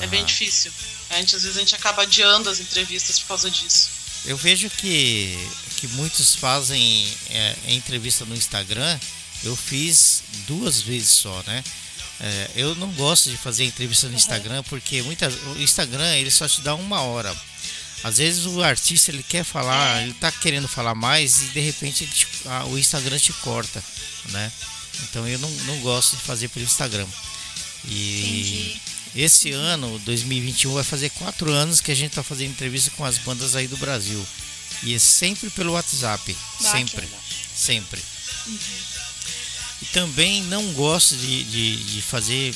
é 0.00 0.06
bem 0.06 0.24
difícil. 0.24 0.72
A 1.10 1.16
gente, 1.16 1.34
às 1.34 1.42
vezes 1.42 1.56
a 1.56 1.60
gente 1.60 1.74
acaba 1.74 2.02
adiando 2.02 2.50
as 2.50 2.60
entrevistas 2.60 3.18
por 3.18 3.28
causa 3.28 3.50
disso. 3.50 3.88
Eu 4.24 4.36
vejo 4.36 4.68
que, 4.70 5.36
que 5.78 5.88
muitos 5.88 6.34
fazem 6.34 7.06
é, 7.30 7.56
entrevista 7.68 8.24
no 8.24 8.34
Instagram. 8.34 8.98
Eu 9.44 9.54
fiz 9.56 10.22
duas 10.46 10.80
vezes 10.80 11.08
só, 11.10 11.42
né? 11.46 11.62
É, 12.20 12.50
eu 12.56 12.74
não 12.74 12.90
gosto 12.92 13.30
de 13.30 13.36
fazer 13.36 13.64
entrevista 13.64 14.08
no 14.08 14.16
Instagram 14.16 14.64
porque 14.64 15.02
muitas, 15.02 15.34
o 15.34 15.60
Instagram 15.60 16.16
ele 16.16 16.30
só 16.30 16.48
te 16.48 16.60
dá 16.62 16.74
uma 16.74 17.00
hora. 17.02 17.34
Às 18.02 18.18
vezes 18.18 18.46
o 18.46 18.62
artista 18.62 19.10
ele 19.10 19.22
quer 19.22 19.44
falar, 19.44 20.02
ele 20.02 20.14
tá 20.14 20.30
querendo 20.30 20.66
falar 20.68 20.94
mais 20.94 21.42
e 21.42 21.44
de 21.46 21.60
repente 21.60 22.06
te- 22.06 22.26
ah, 22.46 22.64
o 22.66 22.78
Instagram 22.78 23.18
te 23.18 23.32
corta, 23.34 23.82
né? 24.30 24.50
Então 25.04 25.26
eu 25.28 25.38
não, 25.38 25.50
não 25.50 25.78
gosto 25.80 26.16
de 26.16 26.22
fazer 26.22 26.48
pelo 26.48 26.64
Instagram. 26.64 27.06
E 27.84 28.20
Entendi. 28.20 28.80
esse 29.14 29.52
ano, 29.52 29.98
2021, 30.00 30.74
vai 30.74 30.84
fazer 30.84 31.10
quatro 31.10 31.50
anos 31.52 31.80
que 31.80 31.90
a 31.90 31.94
gente 31.94 32.10
está 32.10 32.22
fazendo 32.22 32.50
entrevista 32.50 32.90
com 32.96 33.04
as 33.04 33.18
bandas 33.18 33.54
aí 33.54 33.66
do 33.68 33.76
Brasil. 33.76 34.24
E 34.82 34.94
é 34.94 34.98
sempre 34.98 35.50
pelo 35.50 35.72
WhatsApp. 35.72 36.36
Ah, 36.60 36.70
sempre. 36.72 37.08
Sempre. 37.54 38.02
E 39.82 39.86
também 39.92 40.42
não 40.44 40.72
gosto 40.72 41.16
de, 41.16 41.44
de, 41.44 41.76
de 41.84 42.02
fazer 42.02 42.54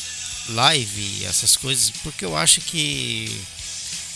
live, 0.51 1.25
essas 1.25 1.57
coisas, 1.57 1.91
porque 2.03 2.25
eu 2.25 2.37
acho 2.37 2.61
que 2.61 3.41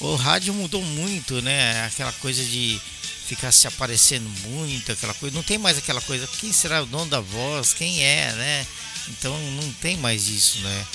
o 0.01 0.15
rádio 0.17 0.53
mudou 0.53 0.83
muito, 0.83 1.41
né? 1.41 1.85
Aquela 1.87 2.13
coisa 2.15 2.45
de 2.45 2.81
ficar 3.27 3.51
se 3.53 3.67
aparecendo 3.67 4.29
muito, 4.49 4.93
aquela 4.93 5.15
coisa. 5.15 5.35
Não 5.35 5.43
tem 5.43 5.59
mais 5.59 5.79
aquela 5.79 6.01
coisa, 6.01 6.29
quem 6.41 6.53
será 6.53 6.83
o 6.83 6.87
dono 6.87 7.11
da 7.11 7.21
voz? 7.21 7.75
Quem 7.75 8.05
é, 8.05 8.33
né? 8.33 8.67
Então 9.09 9.37
não 9.53 9.73
tem 9.75 9.97
mais 9.97 10.29
isso, 10.29 10.59
né? 10.59 10.87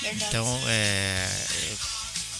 Verdade. 0.00 0.24
Então, 0.28 0.60
é, 0.66 1.28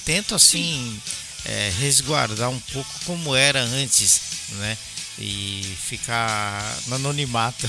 tento 0.04 0.34
assim 0.34 1.00
é, 1.44 1.72
resguardar 1.78 2.50
um 2.50 2.60
pouco 2.60 2.90
como 3.04 3.34
era 3.34 3.60
antes, 3.62 4.20
né? 4.52 4.76
E 5.18 5.76
ficar 5.88 6.78
no 6.86 6.94
anonimato, 6.96 7.68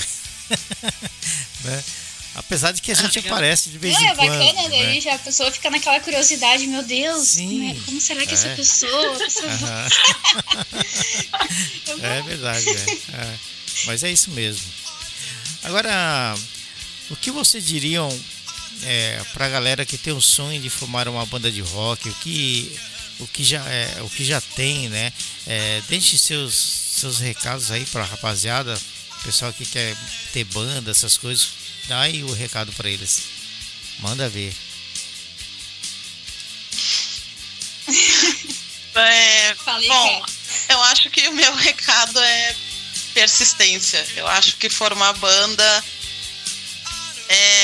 né? 1.64 1.84
Apesar 2.36 2.70
de 2.70 2.80
que 2.80 2.92
a 2.92 2.94
gente 2.94 3.18
aparece 3.18 3.70
de 3.70 3.78
vez 3.78 3.92
Não, 3.94 4.02
em 4.02 4.06
é 4.06 4.14
quando. 4.14 4.28
bacana, 4.38 4.68
né? 4.68 5.00
já 5.00 5.14
a 5.16 5.18
pessoa 5.18 5.50
fica 5.50 5.68
naquela 5.68 5.98
curiosidade, 5.98 6.64
meu 6.68 6.82
Deus, 6.84 7.26
Sim, 7.26 7.48
como, 7.48 7.70
é- 7.70 7.84
como 7.86 8.00
será 8.00 8.24
que 8.24 8.34
essa 8.34 8.48
é. 8.48 8.54
pessoa, 8.54 9.24
essa 9.24 9.46
Aham. 9.46 9.88
Eu 11.88 11.98
É 12.04 12.22
verdade, 12.22 12.68
é. 12.68 12.72
É. 13.16 13.38
Mas 13.86 14.04
é 14.04 14.10
isso 14.12 14.30
mesmo. 14.30 14.64
Agora, 15.64 16.36
o 17.10 17.16
que 17.16 17.30
vocês 17.32 17.66
diriam 17.66 18.08
é, 18.84 19.20
para 19.32 19.46
a 19.46 19.48
galera 19.48 19.84
que 19.84 19.98
tem 19.98 20.12
o 20.12 20.20
sonho 20.20 20.60
de 20.60 20.70
formar 20.70 21.08
uma 21.08 21.26
banda 21.26 21.50
de 21.50 21.60
rock? 21.60 22.08
O 22.08 22.14
que, 22.14 22.78
o 23.20 23.26
que, 23.28 23.44
já, 23.44 23.64
é, 23.66 24.02
o 24.02 24.10
que 24.10 24.24
já 24.24 24.40
tem, 24.40 24.88
né? 24.88 25.12
É, 25.46 25.82
deixe 25.88 26.18
seus, 26.18 26.54
seus 26.54 27.18
recados 27.18 27.70
aí 27.70 27.84
para 27.86 28.02
a 28.02 28.06
rapaziada, 28.06 28.78
pessoal 29.22 29.52
que 29.52 29.64
quer 29.66 29.96
ter 30.32 30.44
banda, 30.44 30.90
essas 30.90 31.16
coisas. 31.16 31.48
Dá 31.86 32.00
aí 32.00 32.22
o 32.22 32.32
recado 32.32 32.72
para 32.72 32.88
eles. 32.88 33.22
Manda 34.00 34.28
ver. 34.28 34.54
É, 38.92 39.54
bom, 39.54 40.20
cara. 40.20 40.32
eu 40.68 40.82
acho 40.82 41.10
que 41.10 41.28
o 41.28 41.32
meu 41.32 41.54
recado 41.56 42.18
é 42.18 42.56
persistência. 43.14 44.04
Eu 44.16 44.26
acho 44.26 44.56
que 44.56 44.68
formar 44.68 45.12
banda 45.14 45.84
é, 47.28 47.59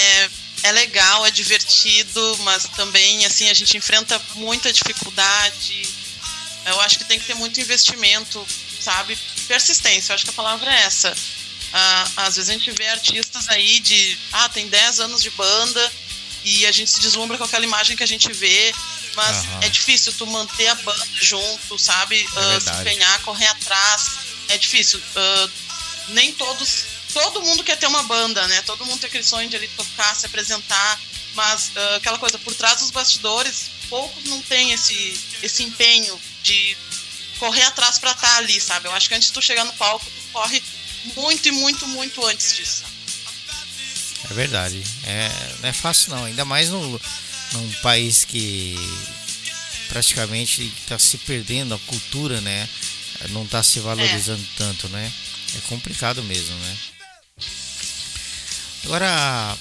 é 0.66 0.72
legal, 0.72 1.24
é 1.24 1.30
divertido, 1.30 2.38
mas 2.40 2.64
também 2.76 3.24
assim 3.24 3.48
a 3.48 3.54
gente 3.54 3.76
enfrenta 3.76 4.20
muita 4.34 4.72
dificuldade. 4.72 5.88
Eu 6.64 6.80
acho 6.80 6.98
que 6.98 7.04
tem 7.04 7.18
que 7.20 7.26
ter 7.26 7.34
muito 7.34 7.60
investimento, 7.60 8.44
sabe? 8.80 9.16
Persistência, 9.46 10.12
eu 10.12 10.14
acho 10.16 10.24
que 10.24 10.30
a 10.30 10.34
palavra 10.34 10.72
é 10.72 10.82
essa. 10.82 11.14
Ah, 11.72 12.10
às 12.16 12.36
vezes 12.36 12.50
a 12.50 12.52
gente 12.52 12.70
vê 12.72 12.88
artistas 12.88 13.48
aí 13.48 13.78
de, 13.78 14.18
ah, 14.32 14.48
tem 14.48 14.66
10 14.68 15.00
anos 15.00 15.22
de 15.22 15.30
banda 15.30 15.92
e 16.44 16.66
a 16.66 16.72
gente 16.72 16.90
se 16.90 17.00
deslumbra 17.00 17.38
com 17.38 17.44
aquela 17.44 17.64
imagem 17.64 17.96
que 17.96 18.02
a 18.02 18.08
gente 18.08 18.32
vê, 18.32 18.74
mas 19.14 19.36
Aham. 19.36 19.60
é 19.62 19.68
difícil 19.68 20.12
tu 20.14 20.26
manter 20.26 20.68
a 20.68 20.74
banda 20.76 21.06
junto, 21.20 21.78
sabe? 21.78 22.26
Ah, 22.34 22.40
se 22.40 22.48
verdade. 22.48 22.80
empenhar, 22.80 23.22
correr 23.22 23.46
atrás. 23.46 24.10
É 24.48 24.58
difícil. 24.58 25.00
Ah, 25.14 25.48
nem 26.08 26.32
todos. 26.32 26.95
Todo 27.16 27.40
mundo 27.40 27.64
quer 27.64 27.78
ter 27.78 27.86
uma 27.86 28.02
banda, 28.02 28.46
né? 28.46 28.60
Todo 28.60 28.84
mundo 28.84 29.00
tem 29.00 29.08
aquele 29.08 29.24
sonho 29.24 29.48
de 29.48 29.56
ali 29.56 29.68
tocar, 29.68 30.14
se 30.14 30.26
apresentar. 30.26 31.00
Mas 31.32 31.72
ah, 31.74 31.96
aquela 31.96 32.18
coisa, 32.18 32.38
por 32.38 32.54
trás 32.54 32.80
dos 32.80 32.90
bastidores, 32.90 33.70
poucos 33.88 34.24
não 34.24 34.42
têm 34.42 34.72
esse, 34.72 35.18
esse 35.42 35.62
empenho 35.62 36.20
de 36.42 36.76
correr 37.38 37.62
atrás 37.62 37.98
pra 37.98 38.10
estar 38.10 38.36
ali, 38.36 38.60
sabe? 38.60 38.86
Eu 38.86 38.92
acho 38.92 39.08
que 39.08 39.14
antes 39.14 39.28
de 39.28 39.32
tu 39.32 39.40
chegar 39.40 39.64
no 39.64 39.72
palco, 39.72 40.04
tu 40.04 40.30
corre 40.30 40.62
muito 41.16 41.48
e 41.48 41.52
muito, 41.52 41.88
muito 41.88 42.22
antes 42.26 42.54
disso. 42.54 42.84
É 44.30 44.34
verdade. 44.34 44.82
É, 45.04 45.30
não 45.60 45.70
é 45.70 45.72
fácil 45.72 46.10
não, 46.10 46.22
ainda 46.22 46.44
mais 46.44 46.68
no, 46.68 47.00
num 47.52 47.72
país 47.80 48.26
que 48.26 48.76
praticamente 49.88 50.70
está 50.82 50.98
se 50.98 51.16
perdendo 51.16 51.74
a 51.74 51.78
cultura, 51.78 52.42
né? 52.42 52.68
Não 53.30 53.44
está 53.44 53.62
se 53.62 53.80
valorizando 53.80 54.46
tanto, 54.58 54.86
né? 54.90 55.10
É 55.56 55.60
complicado 55.66 56.22
mesmo, 56.22 56.54
né? 56.56 56.76
Agora, 58.86 59.58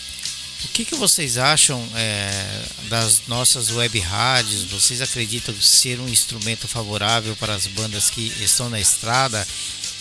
o 0.66 0.68
que, 0.68 0.86
que 0.86 0.96
vocês 0.96 1.40
acham 1.40 1.84
é, 1.96 2.64
das 2.90 3.24
nossas 3.28 3.72
web 3.72 4.00
rádios? 4.00 4.66
Vocês 4.66 5.02
acreditam 5.02 5.60
ser 5.60 6.00
um 6.00 6.08
instrumento 6.08 6.68
favorável 6.68 7.36
para 7.36 7.56
as 7.56 7.66
bandas 7.66 8.12
que 8.12 8.32
estão 8.40 8.70
na 8.70 8.80
estrada 8.80 9.46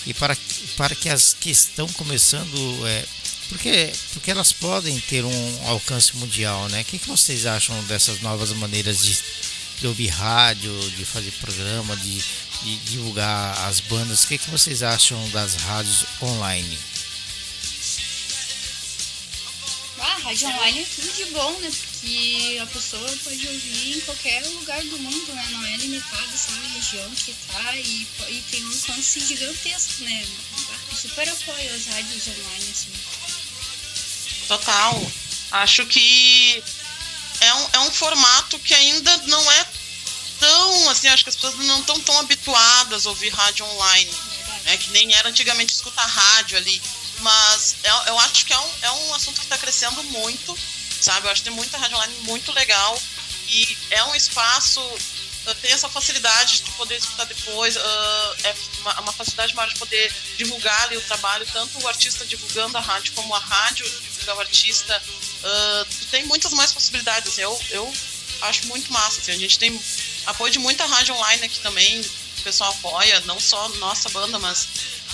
e 0.07 0.13
para, 0.13 0.37
para 0.77 0.95
que 0.95 1.09
as 1.09 1.33
que 1.33 1.51
estão 1.51 1.89
começando 1.89 2.87
é, 2.87 3.03
porque, 3.49 3.93
porque 4.13 4.31
elas 4.31 4.53
podem 4.53 5.01
ter 5.01 5.25
um 5.25 5.69
alcance 5.69 6.15
mundial, 6.19 6.69
né? 6.69 6.83
O 6.83 6.85
que, 6.85 6.99
que 6.99 7.09
vocês 7.09 7.47
acham 7.47 7.83
dessas 7.85 8.21
novas 8.21 8.53
maneiras 8.53 9.03
de, 9.03 9.19
de 9.81 9.87
ouvir 9.87 10.09
rádio, 10.09 10.71
de 10.97 11.05
fazer 11.07 11.31
programa, 11.41 11.97
de, 11.97 12.23
de 12.63 12.77
divulgar 12.91 13.57
as 13.67 13.81
bandas? 13.81 14.25
O 14.25 14.29
que, 14.29 14.37
que 14.37 14.51
vocês 14.51 14.83
acham 14.83 15.19
das 15.31 15.55
rádios 15.55 16.05
online? 16.21 16.79
Rádio 20.25 20.49
online 20.49 20.81
é 20.81 20.87
tudo 20.87 21.13
de 21.13 21.25
bom, 21.27 21.53
né? 21.61 21.71
Porque 21.71 22.59
a 22.63 22.67
pessoa 22.67 23.17
pode 23.23 23.47
ouvir 23.47 23.99
em 23.99 24.01
qualquer 24.01 24.43
lugar 24.47 24.83
do 24.83 24.99
mundo, 24.99 25.35
né? 25.35 25.47
Não 25.51 25.67
é 25.67 25.77
limitado 25.77 26.39
só 26.39 26.53
à 26.53 26.75
região 26.75 27.11
que 27.11 27.35
tá 27.47 27.77
e, 27.77 28.07
e 28.31 28.45
tem 28.51 28.65
um 28.65 28.73
alcance 28.73 29.21
gigantesco, 29.21 30.03
né? 30.05 30.27
Eu 30.91 30.97
super 30.97 31.29
apoio 31.29 31.75
as 31.75 31.87
rádios 31.87 32.29
online, 32.29 32.71
assim. 32.71 32.93
Total. 34.49 35.13
Acho 35.51 35.87
que 35.87 36.63
é 37.41 37.55
um, 37.55 37.69
é 37.75 37.79
um 37.81 37.91
formato 37.91 38.59
que 38.61 38.73
ainda 38.73 39.17
não 39.27 39.53
é 39.53 39.67
tão 40.41 40.91
assim, 40.91 41.09
acho 41.09 41.23
que 41.23 41.31
as 41.31 41.37
pessoas 41.37 41.55
não 41.67 41.81
estão 41.81 42.01
tão 42.01 42.19
habituadas 42.21 43.07
a 43.07 43.11
ouvir 43.11 43.29
rádio 43.29 43.67
online, 43.67 44.11
Verdade. 44.11 44.65
né? 44.65 44.77
Que 44.79 44.91
nem 44.91 45.15
era 45.15 45.29
antigamente 45.29 45.75
escutar 45.75 46.07
rádio 46.07 46.57
ali. 46.57 46.81
Mas 47.25 47.77
eu, 47.83 47.95
eu 48.09 48.19
acho 48.21 48.45
que 48.45 48.53
é 48.53 48.59
um, 48.59 48.71
é 48.83 48.91
um 48.93 49.15
assunto 49.15 49.37
que 49.41 49.47
está 49.47 49.57
crescendo 49.57 50.03
muito, 50.05 50.57
sabe? 51.01 51.27
Eu 51.27 51.33
acho 51.33 51.43
que 51.43 51.49
tem 51.49 51.57
muita 51.57 51.79
rádio 51.79 51.97
online 51.97 52.15
muito 52.21 52.53
legal 52.53 53.01
e 53.49 53.79
é 53.91 54.05
um 54.05 54.15
espaço 54.15 54.81
tem 55.61 55.73
essa 55.73 55.91
facilidade 55.91 56.63
de 56.63 56.71
poder 56.73 56.97
escutar 56.97 57.25
depois, 57.25 57.77
uh, 57.77 57.81
é 58.45 58.55
uma, 58.81 59.01
uma 59.01 59.13
facilidade 59.13 59.55
maior 59.55 59.69
de 59.69 59.79
poder 59.79 60.11
divulgar 60.39 60.85
ali 60.85 60.97
o 60.97 61.03
trabalho, 61.03 61.47
tanto 61.53 61.79
o 61.83 61.87
artista 61.87 62.25
divulgando 62.25 62.79
a 62.79 62.81
rádio 62.81 63.13
como 63.13 63.35
a 63.35 63.39
rádio 63.39 63.85
divulgar 63.85 64.37
o 64.37 64.41
artista. 64.41 65.03
Uh, 65.43 66.07
tem 66.11 66.25
muitas 66.25 66.53
mais 66.53 66.73
possibilidades. 66.73 67.37
eu, 67.37 67.61
eu 67.71 67.93
acho 68.41 68.67
muito 68.69 68.91
massa. 68.91 69.21
Assim, 69.21 69.33
a 69.33 69.39
gente 69.39 69.59
tem 69.59 69.79
apoio 70.25 70.51
de 70.51 70.59
muita 70.59 70.87
rádio 70.87 71.15
online 71.15 71.45
aqui 71.45 71.61
também, 71.61 72.01
o 72.01 72.43
pessoal 72.43 72.71
apoia, 72.71 73.21
não 73.27 73.39
só 73.39 73.69
nossa 73.71 74.09
banda, 74.09 74.39
mas 74.39 74.69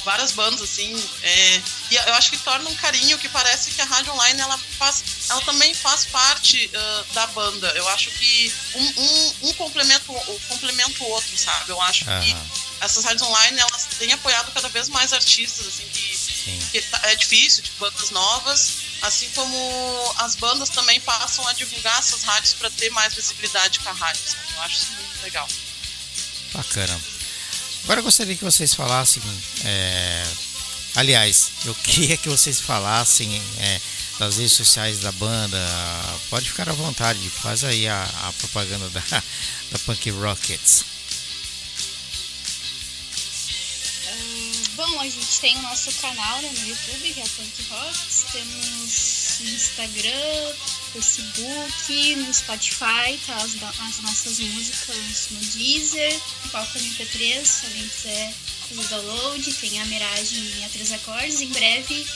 várias 0.04 0.32
bandas, 0.32 0.60
assim. 0.62 0.92
é, 1.22 1.62
e 1.90 1.96
eu 1.96 2.14
acho 2.14 2.30
que 2.30 2.38
torna 2.38 2.68
um 2.68 2.74
carinho 2.76 3.18
que 3.18 3.28
parece 3.28 3.70
que 3.72 3.80
a 3.80 3.84
rádio 3.84 4.12
online 4.12 4.40
ela 4.40 4.58
faz, 4.78 5.02
ela 5.28 5.40
também 5.42 5.74
faz 5.74 6.06
parte 6.06 6.70
ah, 6.74 7.04
da 7.12 7.26
banda. 7.28 7.68
Eu 7.76 7.88
acho 7.90 8.10
que 8.10 8.52
um, 8.74 8.84
um, 9.02 9.34
um 9.48 9.52
complementa, 9.54 10.10
o- 10.12 10.40
complementa 10.48 11.02
o 11.02 11.08
outro, 11.08 11.36
sabe? 11.36 11.70
Eu 11.70 11.80
acho 11.82 12.04
que 12.04 12.10
Aham. 12.10 12.46
essas 12.80 13.04
rádios 13.04 13.22
online 13.22 13.58
elas 13.58 13.86
têm 13.98 14.12
apoiado 14.12 14.52
cada 14.52 14.68
vez 14.68 14.88
mais 14.88 15.12
artistas, 15.12 15.66
assim, 15.66 15.86
que, 15.88 16.16
Sim. 16.16 16.68
que 16.72 16.82
tá- 16.82 17.00
é 17.04 17.16
difícil, 17.16 17.62
de 17.62 17.70
bandas 17.72 18.10
novas, 18.10 18.70
assim 19.02 19.28
como 19.30 20.14
as 20.18 20.34
bandas 20.36 20.68
também 20.70 21.00
passam 21.00 21.46
a 21.48 21.52
divulgar 21.52 21.98
essas 21.98 22.22
rádios 22.22 22.54
para 22.54 22.70
ter 22.70 22.90
mais 22.90 23.14
visibilidade 23.14 23.80
com 23.80 23.88
a 23.88 23.92
rádio. 23.92 24.22
sabe? 24.26 24.52
Eu 24.54 24.62
acho 24.62 24.74
isso 24.76 24.92
muito 24.92 25.22
legal. 25.22 25.48
Bacana. 26.52 27.00
Agora 27.84 28.00
eu 28.00 28.04
gostaria 28.04 28.36
que 28.36 28.44
vocês 28.44 28.74
falassem. 28.74 29.22
é, 29.64 30.26
aliás, 30.96 31.50
eu 31.64 31.74
queria 31.82 32.16
que 32.16 32.28
vocês 32.28 32.60
falassem 32.60 33.40
é, 33.58 33.80
das 34.18 34.36
redes 34.36 34.52
sociais 34.52 35.00
da 35.00 35.10
banda. 35.12 35.58
Pode 36.28 36.50
ficar 36.50 36.68
à 36.68 36.72
vontade, 36.72 37.18
faz 37.30 37.64
aí 37.64 37.88
a, 37.88 38.02
a 38.02 38.32
propaganda 38.34 38.88
da, 38.90 39.22
da 39.70 39.78
Punk 39.80 40.10
Rockets. 40.10 40.84
Ah, 44.06 44.70
bom, 44.76 45.00
a 45.00 45.04
gente 45.04 45.40
tem 45.40 45.56
o 45.56 45.62
nosso 45.62 45.90
canal 46.00 46.42
né, 46.42 46.50
no 46.52 46.68
YouTube, 46.68 47.14
que 47.14 47.20
é 47.20 47.24
Punk 47.24 47.66
Rocks. 47.70 48.24
Temos 48.32 49.40
Instagram, 49.40 50.54
Facebook, 50.92 52.16
no 52.16 52.34
Spotify, 52.34 53.18
tá 53.26 53.36
as, 53.36 53.54
as 53.54 54.00
nossas 54.00 54.38
músicas 54.40 55.28
no 55.30 55.40
Deezer, 55.40 56.20
no 56.44 56.50
palco 56.50 56.78
MP3, 56.78 57.44
se 57.44 57.66
alguém 57.66 57.88
quiser 57.88 58.34
fazer 58.68 58.88
download. 58.88 59.52
Tem 59.54 59.80
a 59.80 59.86
Miragem 59.86 60.64
a 60.64 60.68
três 60.68 60.92
acordes. 60.92 61.40
Em 61.40 61.48
breve 61.48 62.06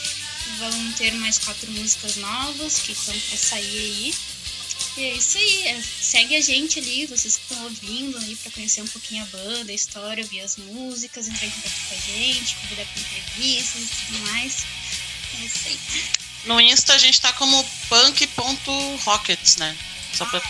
vão 0.58 0.92
ter 0.92 1.12
mais 1.14 1.38
quatro 1.38 1.70
músicas 1.72 2.16
novas 2.16 2.78
que 2.78 2.92
estão 2.92 3.18
para 3.18 3.38
sair 3.38 3.78
aí. 3.78 4.14
E 4.96 5.02
é 5.02 5.14
isso 5.14 5.38
aí. 5.38 5.62
É, 5.68 5.82
segue 5.82 6.36
a 6.36 6.40
gente 6.40 6.78
ali, 6.78 7.06
vocês 7.06 7.36
que 7.36 7.42
estão 7.42 7.64
ouvindo 7.64 8.16
aí 8.18 8.36
para 8.36 8.52
conhecer 8.52 8.82
um 8.82 8.88
pouquinho 8.88 9.22
a 9.22 9.26
banda, 9.26 9.72
a 9.72 9.74
história, 9.74 10.22
ouvir 10.22 10.40
as 10.40 10.56
músicas, 10.56 11.28
entrar 11.28 11.46
em 11.46 11.50
contato 11.50 11.88
com 11.88 11.94
a 11.94 11.98
gente, 11.98 12.56
convidar 12.56 12.86
para 12.86 13.00
entrevistas 13.00 13.82
e 13.82 14.06
tudo 14.06 14.18
mais. 14.30 14.64
É 15.40 15.44
isso 15.44 15.68
aí. 15.68 16.23
No 16.46 16.60
Insta 16.60 16.94
a 16.94 16.98
gente 16.98 17.20
tá 17.20 17.32
como 17.32 17.64
punk.rockets, 17.88 19.56
né? 19.56 19.76
Só 20.12 20.24
pra, 20.26 20.40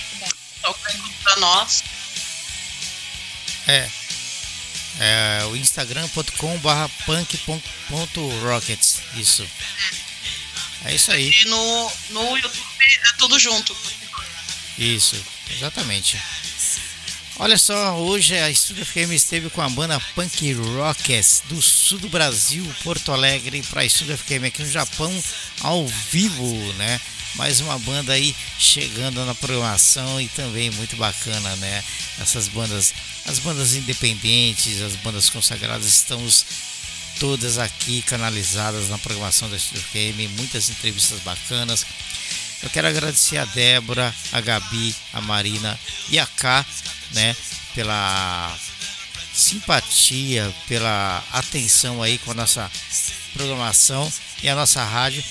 só 0.60 0.72
pra 1.22 1.36
nós. 1.36 1.84
É. 3.66 3.88
É 5.00 5.44
o 5.46 5.56
instagram.com 5.56 6.58
barra 6.58 6.88
punk.rockets. 7.06 9.00
Isso. 9.16 9.48
É 10.84 10.94
isso 10.94 11.10
aí. 11.10 11.30
E 11.30 11.44
no, 11.46 11.92
no 12.10 12.36
YouTube 12.36 12.62
é 12.80 13.16
tudo 13.18 13.38
junto. 13.38 13.76
Isso, 14.78 15.16
exatamente. 15.50 16.20
Olha 17.36 17.58
só, 17.58 17.96
hoje 17.96 18.38
a 18.38 18.48
Estúdio 18.48 18.86
FM 18.86 19.10
esteve 19.12 19.50
com 19.50 19.60
a 19.60 19.68
banda 19.68 20.00
Punk 20.14 20.52
Rockets 20.52 21.42
do 21.48 21.60
sul 21.60 21.98
do 21.98 22.08
Brasil, 22.08 22.64
Porto 22.84 23.10
Alegre, 23.10 23.60
para 23.62 23.80
a 23.80 23.84
Estúdio 23.84 24.16
FM 24.16 24.44
aqui 24.46 24.62
no 24.62 24.70
Japão, 24.70 25.12
ao 25.60 25.84
vivo, 25.84 26.54
né? 26.74 27.00
Mais 27.34 27.58
uma 27.60 27.76
banda 27.80 28.12
aí 28.12 28.36
chegando 28.56 29.24
na 29.26 29.34
programação 29.34 30.20
e 30.20 30.28
também 30.28 30.70
muito 30.70 30.96
bacana, 30.96 31.56
né? 31.56 31.82
Essas 32.20 32.46
bandas, 32.46 32.94
as 33.26 33.40
bandas 33.40 33.74
independentes, 33.74 34.80
as 34.80 34.94
bandas 34.94 35.28
consagradas, 35.28 35.86
estamos 35.86 36.46
todas 37.18 37.58
aqui 37.58 38.02
canalizadas 38.02 38.88
na 38.88 38.98
programação 38.98 39.50
da 39.50 39.56
Estúdio 39.56 39.82
FM, 39.82 40.38
muitas 40.38 40.70
entrevistas 40.70 41.18
bacanas. 41.24 41.84
Eu 42.62 42.70
quero 42.70 42.86
agradecer 42.86 43.38
a 43.38 43.44
Débora, 43.44 44.14
a 44.32 44.40
Gabi, 44.40 44.94
a 45.12 45.20
Marina 45.20 45.78
e 46.08 46.18
a 46.18 46.26
K, 46.26 46.64
né, 47.12 47.36
pela 47.74 48.56
simpatia, 49.32 50.54
pela 50.68 51.24
atenção 51.32 52.02
aí 52.02 52.18
com 52.18 52.30
a 52.30 52.34
nossa 52.34 52.70
programação 53.32 54.10
e 54.42 54.48
a 54.48 54.54
nossa 54.54 54.84
rádio 54.84 55.24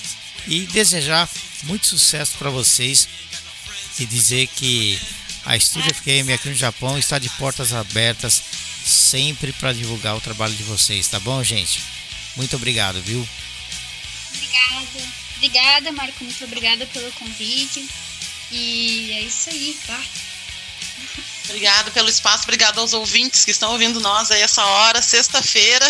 e 0.47 0.61
desejar 0.67 1.29
muito 1.63 1.87
sucesso 1.87 2.37
para 2.37 2.49
vocês 2.49 3.07
e 3.97 4.05
dizer 4.05 4.47
que 4.47 4.99
a 5.45 5.55
Estúdio 5.55 5.93
FM 5.93 6.29
aqui 6.33 6.49
no 6.49 6.55
Japão 6.55 6.97
está 6.97 7.17
de 7.17 7.29
portas 7.29 7.73
abertas 7.73 8.41
sempre 8.85 9.53
para 9.53 9.71
divulgar 9.73 10.15
o 10.15 10.21
trabalho 10.21 10.53
de 10.53 10.63
vocês, 10.63 11.07
tá 11.07 11.19
bom, 11.19 11.41
gente? 11.43 11.81
Muito 12.35 12.55
obrigado, 12.55 13.01
viu? 13.01 13.27
Obrigada. 14.33 15.23
Obrigada, 15.37 15.91
Marco. 15.91 16.23
Muito 16.23 16.43
obrigada 16.43 16.85
pelo 16.87 17.11
convite. 17.13 17.87
E 18.51 19.11
é 19.13 19.21
isso 19.21 19.49
aí, 19.49 19.77
tá? 19.85 20.03
Obrigada 21.45 21.91
pelo 21.91 22.09
espaço, 22.09 22.43
obrigada 22.43 22.79
aos 22.79 22.93
ouvintes 22.93 23.43
que 23.45 23.51
estão 23.51 23.71
ouvindo 23.71 23.99
nós 23.99 24.31
aí 24.31 24.41
essa 24.41 24.63
hora, 24.65 25.01
sexta-feira. 25.01 25.85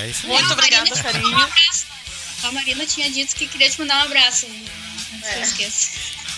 É 0.00 0.08
isso 0.08 0.20
aí. 0.26 0.28
Muito 0.32 0.52
obrigada. 0.52 0.90
Um 0.90 1.38
abraço. 1.38 1.86
A 2.44 2.52
Marina 2.52 2.86
tinha 2.86 3.10
dito 3.10 3.34
que 3.36 3.46
queria 3.46 3.70
te 3.70 3.78
mandar 3.78 3.98
um 3.98 4.02
abraço. 4.06 4.46
Não 4.48 5.20
se 5.20 5.26
É. 5.26 5.40
esqueça. 5.42 5.90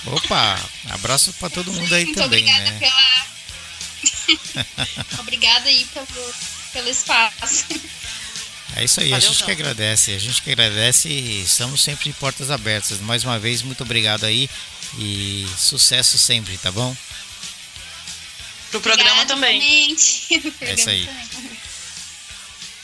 Opa, 0.07 0.61
abraço 0.91 1.33
para 1.35 1.49
todo 1.49 1.73
mundo 1.73 1.95
aí 1.95 2.05
Muito 2.05 2.17
também, 2.21 2.45
obrigada 2.45 2.71
né? 2.71 2.79
pela. 2.79 3.27
obrigada 5.21 5.69
aí 5.69 5.87
pelo, 5.95 6.35
pelo 6.73 6.89
espaço. 6.91 7.65
É 8.77 8.85
isso 8.85 9.01
aí, 9.01 9.13
a 9.13 9.19
Valeu, 9.19 9.33
gente 9.33 9.45
que 9.45 9.51
agradece, 9.53 10.13
a 10.13 10.19
gente 10.19 10.43
que 10.43 10.51
agradece 10.51 11.09
e 11.09 11.43
estamos 11.43 11.83
sempre 11.83 12.05
de 12.05 12.13
portas 12.15 12.51
abertas. 12.51 12.99
Mais 13.01 13.23
uma 13.25 13.39
vez, 13.39 13.63
muito 13.63 13.83
obrigado 13.83 14.25
aí 14.25 14.51
e 14.99 15.47
sucesso 15.57 16.19
sempre, 16.19 16.59
tá 16.59 16.71
bom? 16.73 16.95
Pro 18.75 18.81
programa 18.81 19.23
Obrigada, 19.23 19.35
também. 19.35 19.97
É 20.61 20.75
isso 20.75 20.91
aí. 20.91 21.09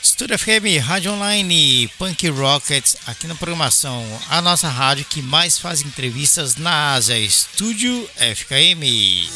Estúdio 0.01 0.39
FM, 0.39 0.81
Rádio 0.83 1.13
Online, 1.13 1.91
Punk 1.99 2.29
Rockets, 2.29 2.97
aqui 3.07 3.27
na 3.27 3.35
programação, 3.35 4.05
a 4.29 4.41
nossa 4.41 4.69
rádio 4.69 5.05
que 5.05 5.21
mais 5.21 5.59
faz 5.59 5.83
entrevistas 5.83 6.55
na 6.55 6.95
Ásia, 6.95 7.19
Estúdio 7.19 8.09
FKM. 8.17 9.29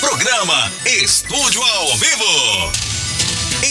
Programa 0.00 0.72
Estúdio 0.84 1.62
ao 1.62 1.96
Vivo. 1.96 2.72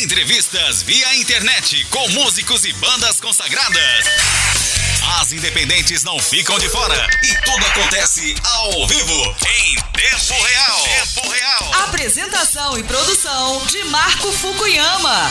Entrevistas 0.01 0.81
via 0.81 1.15
internet 1.15 1.85
com 1.89 2.07
músicos 2.09 2.63
e 2.63 2.71
bandas 2.73 3.19
consagradas. 3.19 4.42
As 5.05 5.31
independentes 5.31 6.03
não 6.03 6.17
ficam 6.19 6.57
de 6.59 6.69
fora 6.69 7.07
e 7.23 7.35
tudo 7.43 7.65
acontece 7.65 8.35
ao 8.43 8.87
vivo, 8.87 9.35
em 9.45 9.75
tempo 9.91 10.43
real. 10.43 10.83
Tempo 10.83 11.29
real. 11.29 11.73
Apresentação 11.83 12.77
e 12.77 12.83
produção 12.83 13.65
de 13.65 13.83
Marco 13.85 14.31
Fukuyama. 14.31 15.29